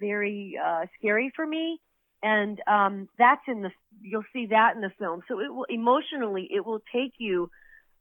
[0.02, 1.80] very uh, scary for me,
[2.22, 5.24] and um, that's in the you'll see that in the film.
[5.30, 7.50] So it will emotionally it will take you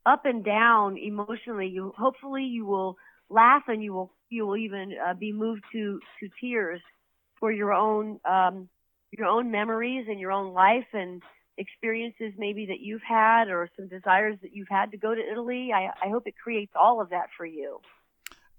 [0.05, 1.69] up and down emotionally.
[1.69, 2.97] You hopefully you will
[3.31, 6.81] laugh and you will you will even uh, be moved to to tears
[7.39, 8.69] for your own um,
[9.11, 11.23] your own memories and your own life and
[11.59, 15.71] experiences maybe that you've had or some desires that you've had to go to Italy.
[15.75, 17.81] I, I hope it creates all of that for you.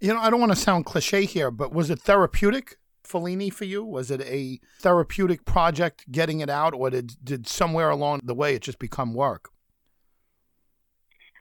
[0.00, 3.64] You know, I don't want to sound cliche here, but was it therapeutic, Fellini, for
[3.64, 3.84] you?
[3.84, 8.54] Was it a therapeutic project getting it out, or did, did somewhere along the way
[8.54, 9.50] it just become work?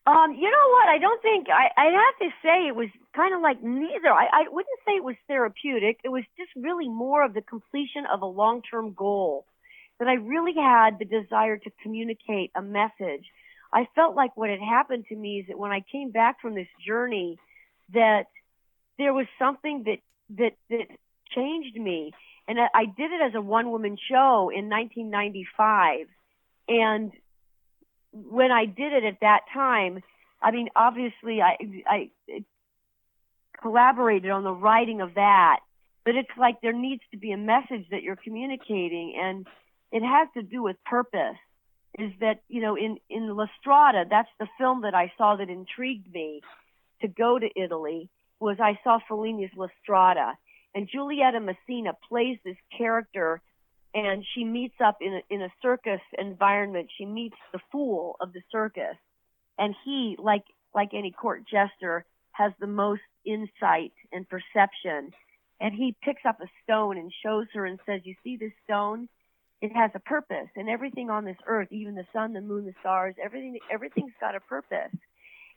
[0.08, 0.88] Um, you know what?
[0.88, 2.88] I don't think I, I'd have to say it was
[3.18, 4.10] kind of like neither.
[4.10, 6.00] I, I wouldn't say it was therapeutic.
[6.04, 9.46] It was just really more of the completion of a long-term goal
[10.00, 13.26] that I really had the desire to communicate a message.
[13.74, 16.54] I felt like what had happened to me is that when I came back from
[16.54, 17.38] this journey,
[17.94, 18.26] that
[19.00, 20.00] there was something that
[20.38, 20.88] that that
[21.36, 22.12] changed me,
[22.48, 26.08] and I, I did it as a one-woman show in 1995,
[26.70, 27.12] and
[28.12, 30.02] when I did it at that time,
[30.42, 32.10] I mean, obviously, I I
[33.62, 35.60] collaborated on the writing of that,
[36.06, 39.46] but it's like there needs to be a message that you're communicating, and
[39.92, 41.38] it has to do with purpose.
[41.98, 45.50] Is that you know in in La Strada, that's the film that I saw that
[45.50, 46.42] intrigued me
[47.02, 48.10] to go to Italy.
[48.40, 50.38] Was I saw Fellini's La Strada,
[50.76, 53.42] and Giulietta Messina plays this character
[53.94, 56.90] and she meets up in a, in a circus environment.
[56.98, 58.96] She meets the fool of the circus,
[59.58, 60.44] and he, like
[60.76, 62.06] like any court jester,
[62.38, 65.12] has the most insight and perception.
[65.60, 69.10] And he picks up a stone and shows her and says, "You see this stone?
[69.60, 72.76] It has a purpose, and everything on this earth, even the sun, the moon, the
[72.80, 74.94] stars, everything, everything's got a purpose."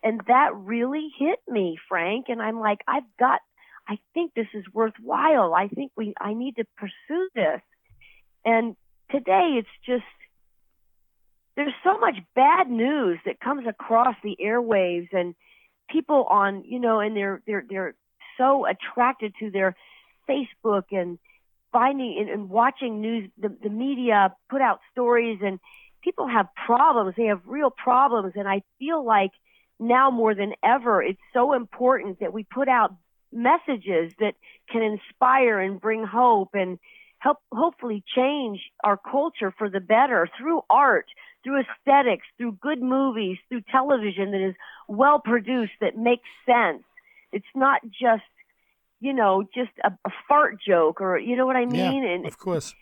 [0.02, 2.26] And that really hit me, Frank.
[2.28, 3.40] And I'm like, I've got.
[3.86, 5.52] I think this is worthwhile.
[5.54, 6.14] I think we.
[6.18, 7.60] I need to pursue this.
[8.44, 8.76] And
[9.10, 10.04] today it's just
[11.56, 15.34] there's so much bad news that comes across the airwaves and
[15.90, 17.94] people on, you know, and they're they're they're
[18.38, 19.76] so attracted to their
[20.28, 21.18] Facebook and
[21.72, 25.58] finding and, and watching news the, the media put out stories and
[26.02, 27.14] people have problems.
[27.16, 29.30] They have real problems and I feel like
[29.78, 32.94] now more than ever it's so important that we put out
[33.32, 34.34] messages that
[34.70, 36.78] can inspire and bring hope and
[37.18, 41.06] help hopefully change our culture for the better through art,
[41.42, 44.54] through aesthetics, through good movies, through television that is
[44.88, 46.82] well produced, that makes sense.
[47.32, 48.22] It's not just,
[49.00, 52.02] you know, just a, a fart joke or you know what I mean?
[52.02, 52.74] yeah, and of course.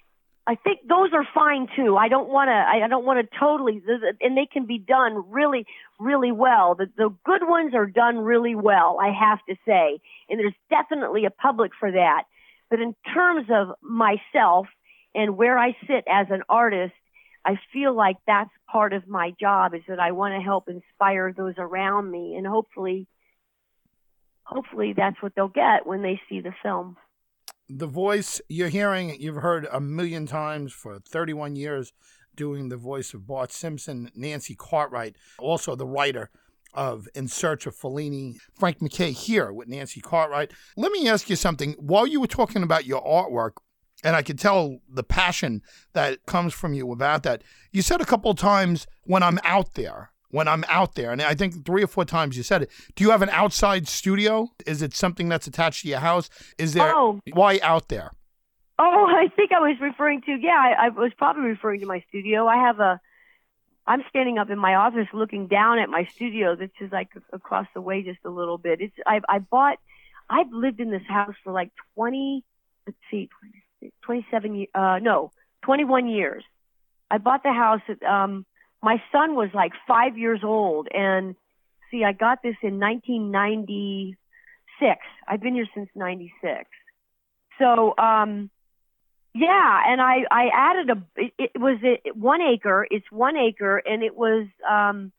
[0.48, 1.98] I think those are fine too.
[1.98, 2.54] I don't want to.
[2.54, 3.82] I don't want to totally.
[4.22, 5.66] And they can be done really,
[6.00, 6.74] really well.
[6.74, 8.98] The the good ones are done really well.
[8.98, 12.22] I have to say, and there's definitely a public for that.
[12.70, 14.68] But in terms of myself
[15.14, 16.94] and where I sit as an artist,
[17.48, 21.32] I feel like that's part of my job is that I want to help inspire
[21.34, 23.08] those around me and hopefully
[24.42, 26.98] hopefully that's what they'll get when they see the film.
[27.70, 31.94] The voice you're hearing, you've heard a million times for 31 years
[32.36, 36.28] doing the voice of Bart Simpson, Nancy Cartwright, also the writer
[36.74, 40.52] of In Search of Fellini, Frank Mackay here with Nancy Cartwright.
[40.76, 41.76] Let me ask you something.
[41.78, 43.52] While you were talking about your artwork,
[44.04, 48.04] and I could tell the passion that comes from you about that, you said a
[48.04, 51.82] couple of times, when I'm out there, when I'm out there, and I think three
[51.82, 52.70] or four times you said it.
[52.94, 54.48] Do you have an outside studio?
[54.66, 56.28] Is it something that's attached to your house?
[56.58, 57.20] Is there, Oh.
[57.32, 58.12] why out there?
[58.78, 62.04] Oh, I think I was referring to, yeah, I, I was probably referring to my
[62.08, 62.46] studio.
[62.46, 63.00] I have a,
[63.86, 67.66] I'm standing up in my office looking down at my studio that's just like across
[67.74, 68.80] the way just a little bit.
[68.82, 69.78] It's, I, I bought,
[70.28, 72.44] I've lived in this house for like 20,
[72.86, 73.54] let's see, 20,
[74.02, 76.44] 27, ye- uh, no, 21 years.
[77.10, 78.44] I bought the house at, um,
[78.82, 81.34] my son was like five years old and
[81.90, 85.00] see, I got this in 1996.
[85.26, 86.68] I've been here since 96.
[87.58, 88.50] So, um,
[89.34, 91.78] yeah, and I I added a it, it was
[92.14, 92.86] one acre.
[92.90, 95.12] It's one acre, and it was um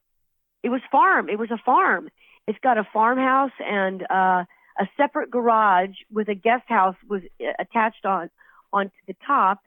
[0.63, 1.29] it was farm.
[1.29, 2.09] It was a farm.
[2.47, 4.45] It's got a farmhouse and uh,
[4.79, 8.29] a separate garage with a guest house was uh, attached on
[8.71, 9.61] onto the top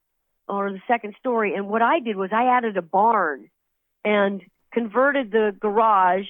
[0.49, 1.55] or the second story.
[1.55, 3.51] And what I did was I added a barn
[4.05, 6.27] and converted the garage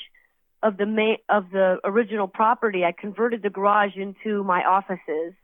[0.63, 2.85] of the ma- of the original property.
[2.85, 5.35] I converted the garage into my offices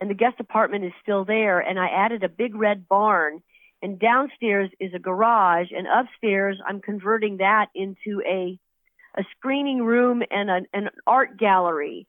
[0.00, 3.42] and the guest apartment is still there and I added a big red barn
[3.82, 8.58] and downstairs is a garage, and upstairs I'm converting that into a
[9.14, 12.06] a screening room and an, an art gallery.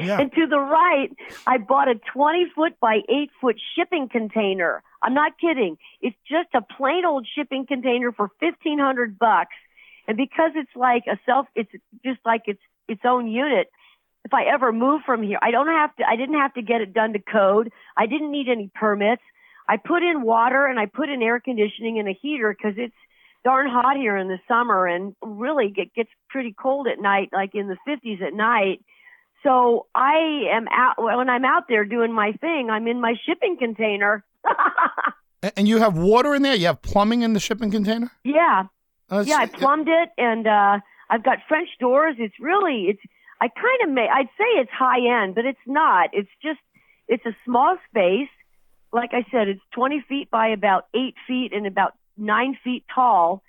[0.00, 0.18] Yeah.
[0.20, 1.10] and to the right,
[1.46, 4.82] I bought a 20 foot by 8 foot shipping container.
[5.02, 5.78] I'm not kidding.
[6.00, 9.54] It's just a plain old shipping container for 1500 bucks.
[10.06, 11.70] And because it's like a self, it's
[12.04, 13.68] just like it's its own unit.
[14.24, 16.80] If I ever move from here, I don't have to, I didn't have to get
[16.80, 17.72] it done to code.
[17.96, 19.22] I didn't need any permits.
[19.68, 22.94] I put in water and I put in air conditioning and a heater because it's
[23.44, 27.54] darn hot here in the summer and really it gets pretty cold at night, like
[27.54, 28.84] in the 50s at night.
[29.42, 32.70] So I am out when I'm out there doing my thing.
[32.70, 34.24] I'm in my shipping container.
[35.56, 36.54] And you have water in there.
[36.54, 38.12] You have plumbing in the shipping container.
[38.22, 38.66] yeah,
[39.08, 39.38] That's- yeah.
[39.38, 40.78] I plumbed it, and uh,
[41.10, 42.14] I've got French doors.
[42.18, 43.00] It's really it's.
[43.40, 44.06] I kind of may.
[44.08, 46.10] I'd say it's high end, but it's not.
[46.12, 46.60] It's just
[47.08, 48.28] it's a small space.
[48.92, 53.42] Like I said, it's 20 feet by about eight feet and about nine feet tall.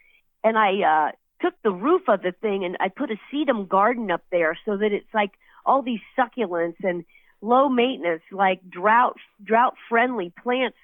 [0.43, 1.11] And I uh,
[1.43, 4.77] took the roof of the thing and I put a sedum garden up there so
[4.77, 5.31] that it's like
[5.65, 7.05] all these succulents and
[7.41, 10.77] low maintenance, like drought drought friendly plants.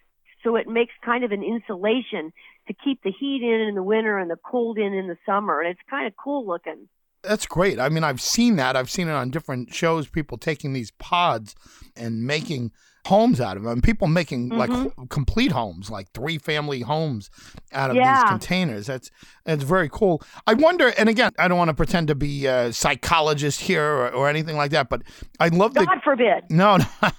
[0.44, 2.32] So it makes kind of an insulation
[2.68, 5.60] to keep the heat in in the winter and the cold in in the summer.
[5.60, 6.88] And it's kind of cool looking.
[7.22, 7.80] That's great.
[7.80, 8.78] I mean, I've seen that.
[8.78, 10.08] I've seen it on different shows.
[10.08, 11.56] People taking these pods
[11.96, 12.72] and making
[13.10, 13.82] homes out of them.
[13.82, 14.94] People making like Mhm.
[14.96, 17.30] ho- complete homes, like three family homes
[17.74, 18.22] out of Yeah.
[18.22, 18.86] these containers.
[18.88, 19.12] That's
[19.46, 20.22] that's very cool.
[20.48, 20.90] I wonder.
[20.98, 24.56] And again, I don't want to pretend to be a psychologist here or, or anything
[24.58, 25.02] like that, but
[25.40, 26.44] I love the God forbid.
[26.50, 26.78] no.
[26.78, 26.86] no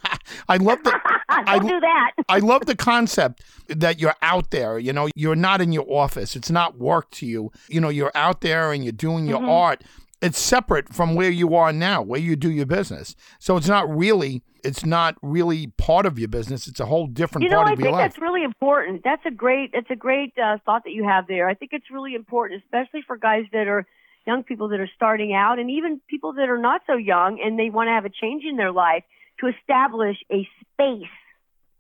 [0.49, 0.91] I love the
[1.31, 2.11] Don't I- do that.
[2.29, 4.79] I love the concept that you're out there.
[4.79, 6.35] You know, you're not in your office.
[6.37, 7.51] It's not work to you.
[7.69, 9.49] You know, you're out there and you're doing your Mhm.
[9.49, 9.83] art.
[10.23, 13.17] It's separate from where you are now, where you do your business.
[13.39, 16.67] So it's not really, it's not really part of your business.
[16.67, 18.11] It's a whole different You know, part I of your think life.
[18.11, 19.03] that's really important.
[19.03, 21.49] That's a great, that's a great uh, thought that you have there.
[21.49, 23.87] I think it's really important, especially for guys that are
[24.27, 27.59] young people that are starting out, and even people that are not so young and
[27.59, 29.03] they want to have a change in their life,
[29.41, 31.09] to establish a space,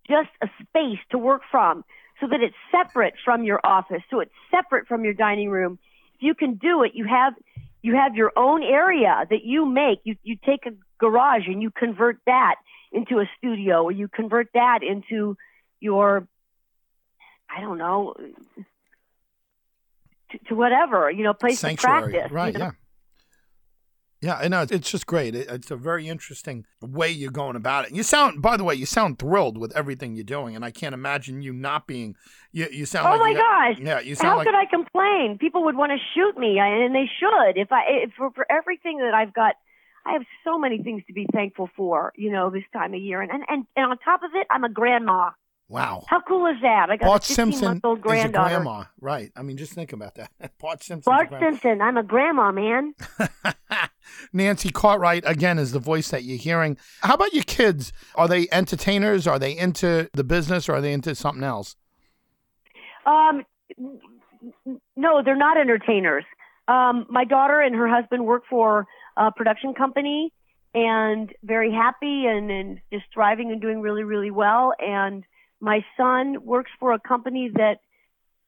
[0.08, 1.84] just a space to work from,
[2.18, 5.78] so that it's separate from your office, so it's separate from your dining room.
[6.16, 7.34] If you can do it, you have
[7.82, 10.00] you have your own area that you make.
[10.04, 12.56] You you take a garage and you convert that
[12.92, 15.36] into a studio, or you convert that into
[15.80, 16.26] your
[17.48, 18.14] I don't know
[20.32, 22.12] to, to whatever you know place Sanctuary.
[22.12, 22.32] to practice.
[22.32, 22.64] right, you know?
[22.66, 22.70] yeah.
[24.22, 24.66] Yeah, I know.
[24.68, 25.34] It's just great.
[25.34, 27.92] It's a very interesting way you're going about it.
[27.94, 30.92] You sound, by the way, you sound thrilled with everything you're doing, and I can't
[30.94, 32.16] imagine you not being.
[32.52, 33.78] You, you sound Oh like my you got- gosh!
[33.86, 35.38] Yeah, you sound How like could I complain?
[35.38, 37.56] People would want to shoot me, and they should.
[37.58, 39.54] If I if for, for everything that I've got,
[40.04, 42.12] I have so many things to be thankful for.
[42.16, 44.64] You know, this time of year, and and and, and on top of it, I'm
[44.64, 45.30] a grandma.
[45.68, 46.04] wow.
[46.08, 46.90] How cool is that?
[46.90, 48.54] I got Bart a 15 Simpson month old is a granddaughter.
[48.56, 49.30] grandma, right?
[49.34, 50.30] I mean, just think about that.
[50.60, 51.10] Bart Simpson.
[51.10, 52.92] Bart Simpson, I'm a grandma, man.
[54.32, 56.76] Nancy Cartwright again is the voice that you're hearing.
[57.02, 57.92] How about your kids?
[58.14, 59.26] Are they entertainers?
[59.26, 60.68] Are they into the business?
[60.68, 61.76] Or are they into something else?
[63.06, 63.44] Um,
[64.96, 66.24] no, they're not entertainers.
[66.68, 70.32] Um, my daughter and her husband work for a production company
[70.72, 74.72] and very happy and, and just thriving and doing really, really well.
[74.78, 75.24] And
[75.60, 77.78] my son works for a company that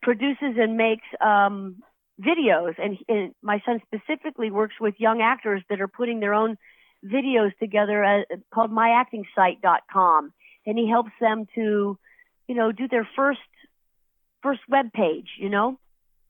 [0.03, 1.83] produces and makes um,
[2.23, 2.75] videos.
[2.79, 6.57] And, and my son specifically works with young actors that are putting their own
[7.05, 10.33] videos together called myactingsite.com.
[10.67, 11.99] And he helps them to,
[12.47, 13.41] you know, do their first
[14.43, 15.79] first web page, you know?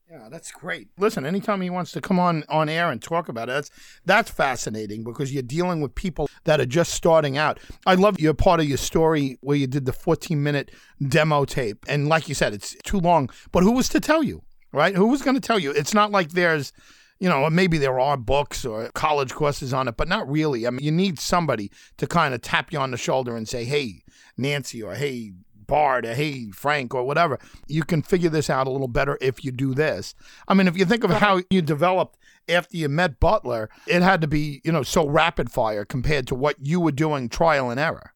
[0.09, 0.89] Yeah, that's great.
[0.99, 3.71] Listen, anytime he wants to come on on air and talk about it, that's
[4.05, 7.59] that's fascinating because you're dealing with people that are just starting out.
[7.85, 10.71] I love your part of your story where you did the 14 minute
[11.07, 13.29] demo tape, and like you said, it's too long.
[13.51, 14.95] But who was to tell you, right?
[14.95, 15.71] Who was going to tell you?
[15.71, 16.73] It's not like there's,
[17.19, 20.67] you know, maybe there are books or college courses on it, but not really.
[20.67, 23.63] I mean, you need somebody to kind of tap you on the shoulder and say,
[23.63, 24.03] "Hey,
[24.37, 25.33] Nancy," or "Hey."
[25.65, 29.45] Bart or hey Frank or whatever, you can figure this out a little better if
[29.45, 30.13] you do this.
[30.47, 32.17] I mean, if you think of how you developed
[32.49, 36.35] after you met Butler, it had to be, you know, so rapid fire compared to
[36.35, 38.13] what you were doing trial and error.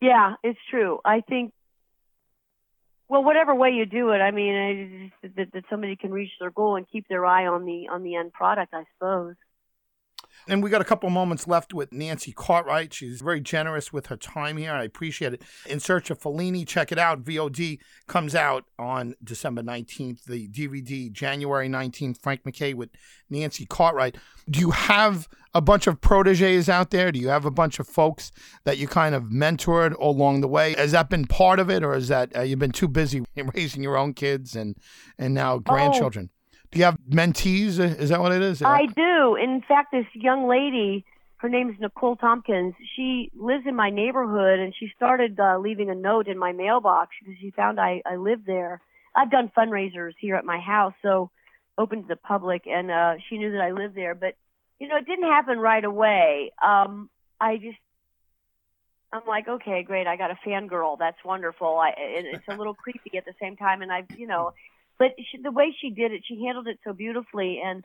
[0.00, 1.00] Yeah, it's true.
[1.04, 1.52] I think,
[3.08, 6.50] well, whatever way you do it, I mean, just that, that somebody can reach their
[6.50, 9.34] goal and keep their eye on the on the end product, I suppose.
[10.48, 12.92] And we got a couple moments left with Nancy Cartwright.
[12.92, 14.72] She's very generous with her time here.
[14.72, 15.42] I appreciate it.
[15.66, 17.24] In Search of Fellini, check it out.
[17.24, 20.24] VOD comes out on December 19th.
[20.24, 22.90] The DVD, January 19th, Frank Mackay with
[23.30, 24.16] Nancy Cartwright.
[24.48, 27.12] Do you have a bunch of proteges out there?
[27.12, 28.32] Do you have a bunch of folks
[28.64, 30.74] that you kind of mentored along the way?
[30.74, 33.82] Has that been part of it, or is that uh, you've been too busy raising
[33.82, 34.76] your own kids and,
[35.18, 36.30] and now grandchildren?
[36.30, 36.33] Oh
[36.76, 37.78] you have mentees?
[37.78, 38.62] Is that what it is?
[38.62, 39.36] I do.
[39.36, 41.04] In fact, this young lady,
[41.36, 42.74] her name is Nicole Tompkins.
[42.96, 47.10] She lives in my neighborhood, and she started uh, leaving a note in my mailbox
[47.20, 48.80] because she found I, I lived there.
[49.14, 51.30] I've done fundraisers here at my house, so
[51.78, 54.14] open to the public, and uh, she knew that I lived there.
[54.14, 54.34] But
[54.78, 56.52] you know, it didn't happen right away.
[56.64, 57.08] Um,
[57.40, 57.78] I just
[59.14, 60.08] I'm like, okay, great.
[60.08, 60.98] I got a fangirl.
[60.98, 61.78] That's wonderful.
[61.78, 63.80] I, it's a little creepy at the same time.
[63.80, 64.52] And I've, you know,
[64.98, 67.84] but she, the way she did it, she handled it so beautifully, and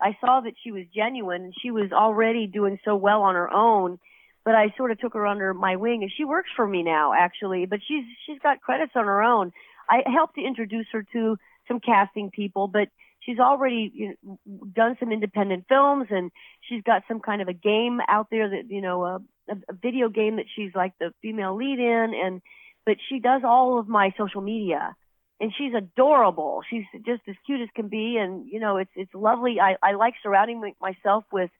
[0.00, 1.52] I saw that she was genuine.
[1.62, 3.98] She was already doing so well on her own,
[4.44, 7.12] but I sort of took her under my wing, and she works for me now,
[7.12, 7.66] actually.
[7.66, 9.52] But she's she's got credits on her own.
[9.88, 11.36] I helped to introduce her to
[11.68, 12.88] some casting people, but
[13.20, 14.38] she's already you know,
[14.74, 16.30] done some independent films, and
[16.68, 20.08] she's got some kind of a game out there that you know a, a video
[20.08, 22.42] game that she's like the female lead in, and
[22.84, 24.94] but she does all of my social media
[25.40, 26.62] and she's adorable.
[26.68, 29.56] She's just as cute as can be, and you know, it's it's lovely.
[29.60, 31.50] I I like surrounding myself with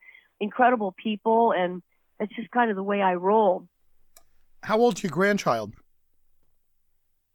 [0.40, 1.82] incredible people, and
[2.20, 3.66] it's just kind of the way I roll.
[4.62, 5.74] How old's your grandchild?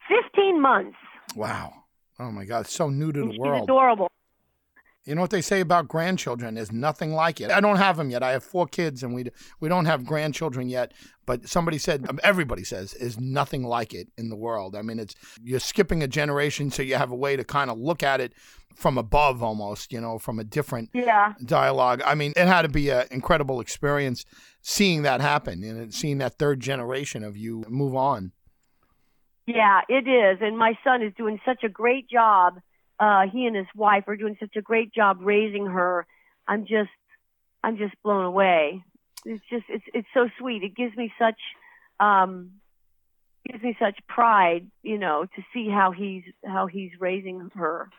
[0.07, 0.97] Fifteen months.
[1.35, 1.73] Wow.
[2.19, 3.63] Oh my God, so new to and the she's world.
[3.63, 4.09] Adorable.
[5.05, 6.55] You know what they say about grandchildren?
[6.55, 7.51] There's nothing like it.
[7.51, 8.21] I don't have them yet.
[8.21, 9.25] I have four kids, and we
[9.59, 10.93] we don't have grandchildren yet.
[11.25, 14.75] But somebody said, um, everybody says, is nothing like it in the world.
[14.75, 17.79] I mean, it's you're skipping a generation, so you have a way to kind of
[17.79, 18.33] look at it
[18.75, 19.93] from above, almost.
[19.93, 21.33] You know, from a different yeah.
[21.45, 22.01] dialogue.
[22.05, 24.25] I mean, it had to be an incredible experience
[24.61, 28.33] seeing that happen and seeing that third generation of you move on.
[29.47, 32.59] Yeah, it is, and my son is doing such a great job
[32.99, 36.05] uh, he and his wife are doing such a great job raising her.
[36.47, 36.89] I'm just,
[37.63, 38.83] I'm just blown away.
[39.25, 40.63] It's just, it's, it's so sweet.
[40.63, 41.39] It gives me such,
[41.99, 42.51] um,
[43.49, 47.89] gives me such pride, you know, to see how he's, how he's raising her.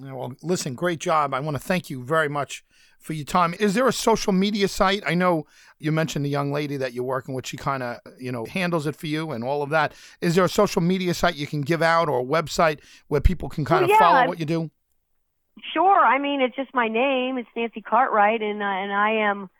[0.00, 1.34] Well, listen, great job.
[1.34, 2.64] I want to thank you very much
[2.98, 3.54] for your time.
[3.58, 5.02] Is there a social media site?
[5.06, 5.46] I know
[5.78, 7.46] you mentioned the young lady that you're working with.
[7.46, 9.92] She kind of, you know, handles it for you and all of that.
[10.20, 13.48] Is there a social media site you can give out or a website where people
[13.48, 14.70] can kind well, of yeah, follow what you do?
[15.74, 16.00] Sure.
[16.00, 17.36] I mean, it's just my name.
[17.36, 19.50] It's Nancy Cartwright, and uh, and I am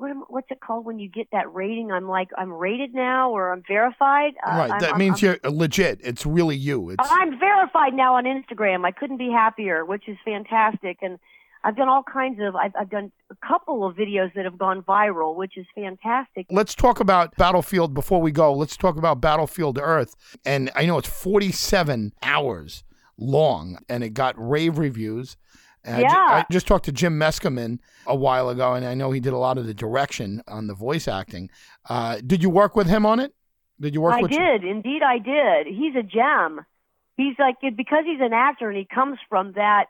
[0.00, 1.92] what am, what's it called when you get that rating?
[1.92, 4.32] I'm like I'm rated now or I'm verified.
[4.46, 6.00] Uh, right, I'm, that I'm, means I'm, you're legit.
[6.02, 6.90] It's really you.
[6.90, 7.06] It's...
[7.10, 8.86] I'm verified now on Instagram.
[8.86, 10.98] I couldn't be happier, which is fantastic.
[11.02, 11.18] And
[11.62, 12.56] I've done all kinds of.
[12.56, 16.46] I've, I've done a couple of videos that have gone viral, which is fantastic.
[16.50, 18.54] Let's talk about Battlefield before we go.
[18.54, 22.84] Let's talk about Battlefield Earth, and I know it's 47 hours
[23.18, 25.36] long, and it got rave reviews.
[25.84, 26.08] And yeah.
[26.08, 29.32] I, I, just talked to Jim Meskimen a while ago, and I know he did
[29.32, 31.50] a lot of the direction on the voice acting.
[31.88, 33.32] Uh, did you work with him on it?
[33.80, 34.64] Did you work I with did.
[34.64, 35.66] Indeed, I did.
[35.66, 36.60] He's a gem.
[37.16, 39.86] He's like, because he's an actor and he comes from that,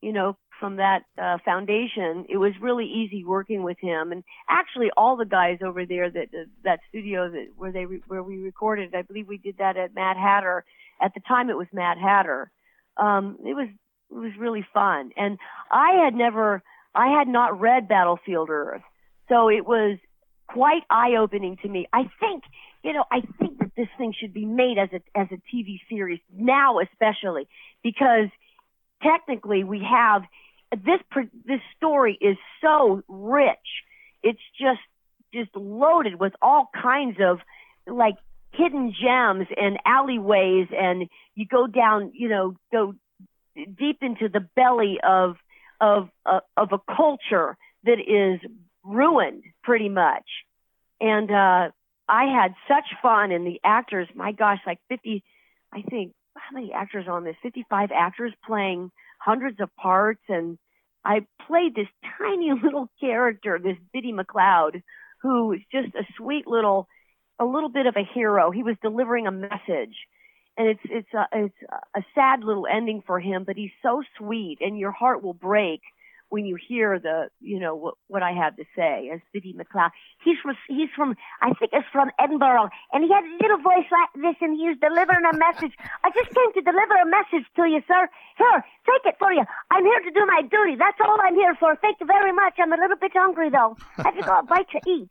[0.00, 4.12] you know, from that uh, foundation, it was really easy working with him.
[4.12, 6.28] And actually, all the guys over there that
[6.64, 9.94] that studio that where they re- where we recorded, I believe we did that at
[9.94, 10.64] Mad Hatter.
[11.00, 12.50] At the time, it was Mad Hatter.
[12.96, 13.68] Um, it was
[14.10, 15.10] it was really fun.
[15.16, 15.38] And
[15.70, 16.62] I had never,
[16.94, 18.82] I had not read Battlefield Earth,
[19.28, 19.98] so it was
[20.46, 21.86] quite eye opening to me.
[21.92, 22.44] I think,
[22.82, 25.80] you know, I think that this thing should be made as a as a TV
[25.88, 27.48] series now, especially
[27.82, 28.28] because
[29.02, 30.22] technically we have
[30.72, 31.00] this
[31.44, 33.56] this story is so rich.
[34.22, 34.80] It's just
[35.34, 37.38] just loaded with all kinds of
[37.86, 38.14] like
[38.52, 42.94] hidden gems and alleyways and you go down, you know, go
[43.78, 45.36] deep into the belly of
[45.80, 48.40] of uh, of a culture that is
[48.82, 50.24] ruined pretty much.
[51.00, 51.70] And uh,
[52.08, 55.22] I had such fun, and the actors, my gosh, like fifty,
[55.72, 57.36] I think how many actors on this?
[57.42, 60.58] Fifty-five actors playing hundreds of parts, and
[61.04, 61.88] I played this
[62.18, 64.82] tiny little character, this Biddy McLeod,
[65.22, 66.88] who is just a sweet little,
[67.38, 68.50] a little bit of a hero.
[68.50, 69.96] He was delivering a message
[70.56, 71.54] and it's it's a it's
[71.94, 75.80] a sad little ending for him, but he's so sweet, and your heart will break
[76.28, 79.90] when you hear the, you know, what, what I have to say as Biddy McLeod.
[80.24, 83.86] He's from, he's from, I think it's from Edinburgh, and he had a little voice
[83.90, 85.72] like this, and he was delivering a message.
[86.02, 88.08] I just came to deliver a message to you, sir.
[88.38, 89.44] Here, take it for you.
[89.70, 90.74] I'm here to do my duty.
[90.74, 91.76] That's all I'm here for.
[91.76, 92.54] Thank you very much.
[92.58, 93.76] I'm a little bit hungry though.
[93.96, 95.10] Have you got a bite to eat?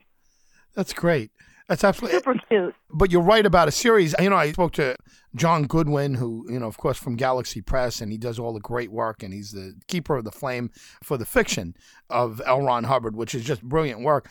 [0.76, 1.32] That's great.
[1.68, 2.76] That's absolutely super cute.
[2.92, 4.14] But you're right about a series.
[4.20, 4.96] You know, I spoke to
[5.36, 8.60] John Goodwin, who, you know, of course, from Galaxy Press, and he does all the
[8.60, 10.70] great work, and he's the keeper of the flame
[11.04, 11.76] for the fiction
[12.10, 12.62] of L.
[12.62, 14.30] Ron Hubbard, which is just brilliant work.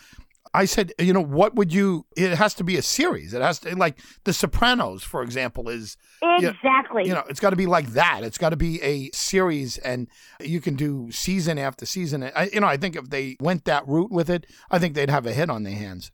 [0.57, 2.07] I said, you know, what would you?
[2.17, 3.35] It has to be a series.
[3.35, 7.03] It has to, like, The Sopranos, for example, is exactly.
[7.05, 8.23] You know, it's got to be like that.
[8.23, 10.07] It's got to be a series, and
[10.41, 12.31] you can do season after season.
[12.37, 15.11] I, you know, I think if they went that route with it, I think they'd
[15.11, 16.13] have a hit on their hands.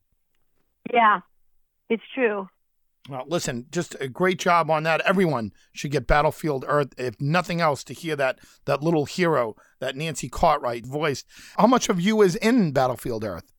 [0.92, 1.20] Yeah,
[1.88, 2.48] it's true.
[3.08, 5.00] Well, listen, just a great job on that.
[5.02, 9.96] Everyone should get Battlefield Earth, if nothing else, to hear that that little hero that
[9.96, 11.26] Nancy Cartwright voiced.
[11.56, 13.52] How much of you is in Battlefield Earth?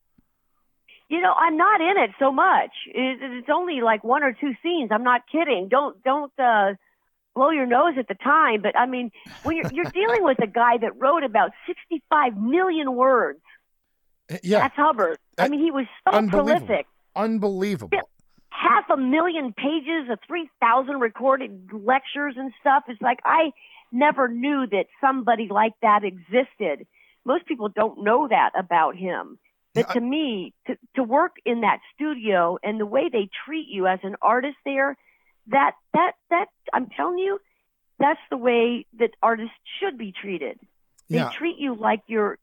[1.08, 2.70] You know, I'm not in it so much.
[2.86, 4.90] It's only like one or two scenes.
[4.92, 5.68] I'm not kidding.
[5.68, 6.74] Don't don't uh,
[7.34, 8.62] blow your nose at the time.
[8.62, 9.10] But I mean,
[9.42, 13.40] when you're you're dealing with a guy that wrote about 65 million words.
[14.42, 15.18] Yeah, that's Hubbard.
[15.36, 16.86] I mean, he was so prolific.
[17.14, 17.98] Unbelievable.
[18.50, 22.84] Half a million pages of 3,000 recorded lectures and stuff.
[22.88, 23.50] It's like I
[23.90, 26.86] never knew that somebody like that existed.
[27.24, 29.38] Most people don't know that about him.
[29.74, 33.86] But to me, to, to work in that studio and the way they treat you
[33.86, 34.96] as an artist there,
[35.48, 37.38] that, that, that, I'm telling you,
[37.98, 40.58] that's the way that artists should be treated.
[41.08, 41.30] They Yeah.
[41.38, 42.38] treat you like you're,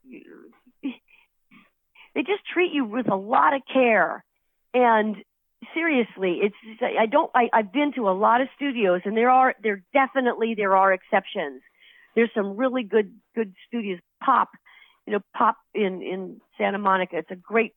[0.82, 4.24] they just treat you with a lot of care.
[4.72, 5.16] And
[5.74, 9.54] seriously, it's I don't I, I've been to a lot of studios and there are
[9.62, 11.62] there definitely there are exceptions.
[12.14, 14.00] There's some really good good studios.
[14.22, 14.50] Pop,
[15.06, 17.18] you know, Pop in in Santa Monica.
[17.18, 17.74] It's a great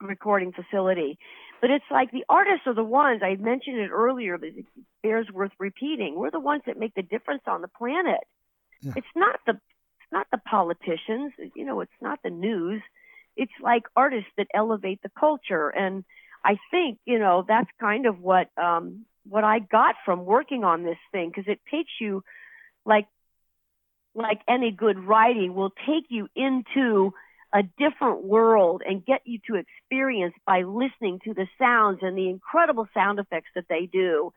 [0.00, 1.18] recording facility.
[1.60, 4.36] But it's like the artists are the ones I mentioned it earlier.
[4.38, 4.66] But it
[5.02, 6.16] bears worth repeating.
[6.16, 8.20] We're the ones that make the difference on the planet.
[8.80, 8.92] Yeah.
[8.96, 11.32] It's not the it's not the politicians.
[11.54, 12.82] You know, it's not the news.
[13.36, 16.04] It's like artists that elevate the culture and
[16.44, 20.82] I think you know that's kind of what um, what I got from working on
[20.82, 22.22] this thing because it takes you
[22.84, 23.06] like
[24.14, 27.12] like any good writing will take you into
[27.54, 32.28] a different world and get you to experience by listening to the sounds and the
[32.28, 34.32] incredible sound effects that they do.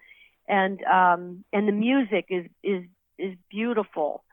[0.48, 2.84] And um, and the music is is
[3.18, 4.24] is beautiful.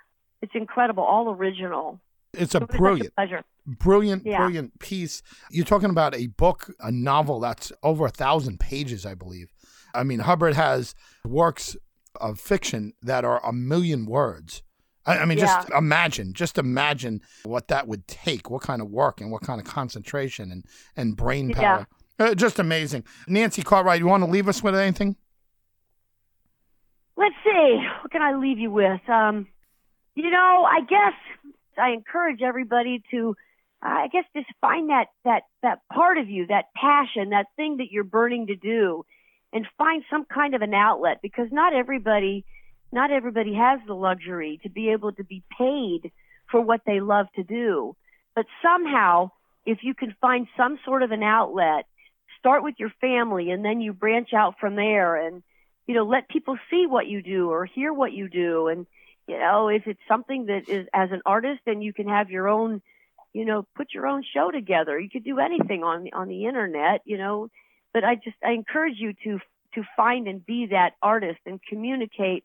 [0.43, 2.01] It's incredible all original
[2.35, 4.39] It's a It brilliant, pleasure brilliant, Yeah.
[4.39, 5.22] brilliant piece.
[5.51, 9.53] You're talking about a book, a novel that's over a thousand pages, I believe.
[9.95, 11.76] I mean, Hubbard has works
[12.20, 14.62] of fiction that are a million words.
[15.07, 19.20] I, I mean, just imagine, just imagine what that would take, what kind of work
[19.20, 20.64] and what kind of concentration and,
[20.97, 21.55] and brain Yeah.
[21.61, 21.87] power.
[22.18, 23.05] Uh, just amazing.
[23.26, 25.16] Nancy Cartwright, you want to leave us with anything?
[27.14, 29.47] let's see what can i leave you with um
[30.14, 31.12] you know i guess
[31.79, 33.37] i encourage everybody to
[33.83, 37.91] i guess just find that that that part of you that passion that thing that
[37.91, 39.05] you're burning to do
[39.53, 42.45] and find some kind of an outlet because not everybody
[42.93, 46.12] not everybody has the luxury to be able to be paid
[46.51, 47.97] for what they love to do.
[48.35, 49.31] But somehow
[49.64, 51.87] if you can find some sort of an outlet
[52.39, 55.43] start with your family and then you branch out from there and
[55.87, 58.87] you know let people see what you do or hear what you do and
[59.27, 62.49] you know if it's something that is as an artist then you can have your
[62.49, 62.83] own
[63.33, 64.99] you know put your own show together.
[64.99, 67.49] You could do anything on on the internet you know.
[67.93, 69.39] But i just i encourage you to
[69.75, 72.45] to find and be that artist and communicate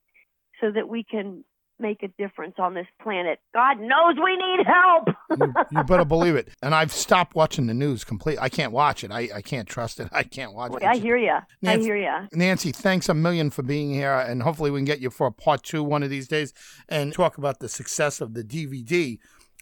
[0.61, 1.43] so that we can
[1.79, 5.07] make a difference on this planet god knows we need help
[5.39, 6.49] You, you better believe it.
[6.61, 8.41] And I've stopped watching the news completely.
[8.41, 9.11] I can't watch it.
[9.11, 10.09] I, I can't trust it.
[10.11, 10.83] I can't watch it.
[10.83, 14.71] i hear you i hear you Nancy, thanks a million for being here, and hopefully
[14.71, 16.53] we can get you for a part two one of these days
[16.89, 19.17] and talk about the success of the DVD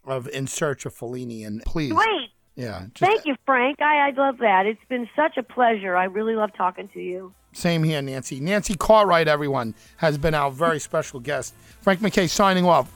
[0.05, 1.45] of In Search of Fellini.
[1.45, 3.81] And please, wait yeah, just Thank you, Frank.
[3.81, 4.65] I, I love that.
[4.65, 5.95] It's been such a pleasure.
[5.95, 7.33] I really love talking to you.
[7.55, 8.41] Same here, Nancy.
[8.41, 11.55] Nancy Cartwright, everyone, has been our very special guest.
[11.79, 12.91] Frank Mackay signing off.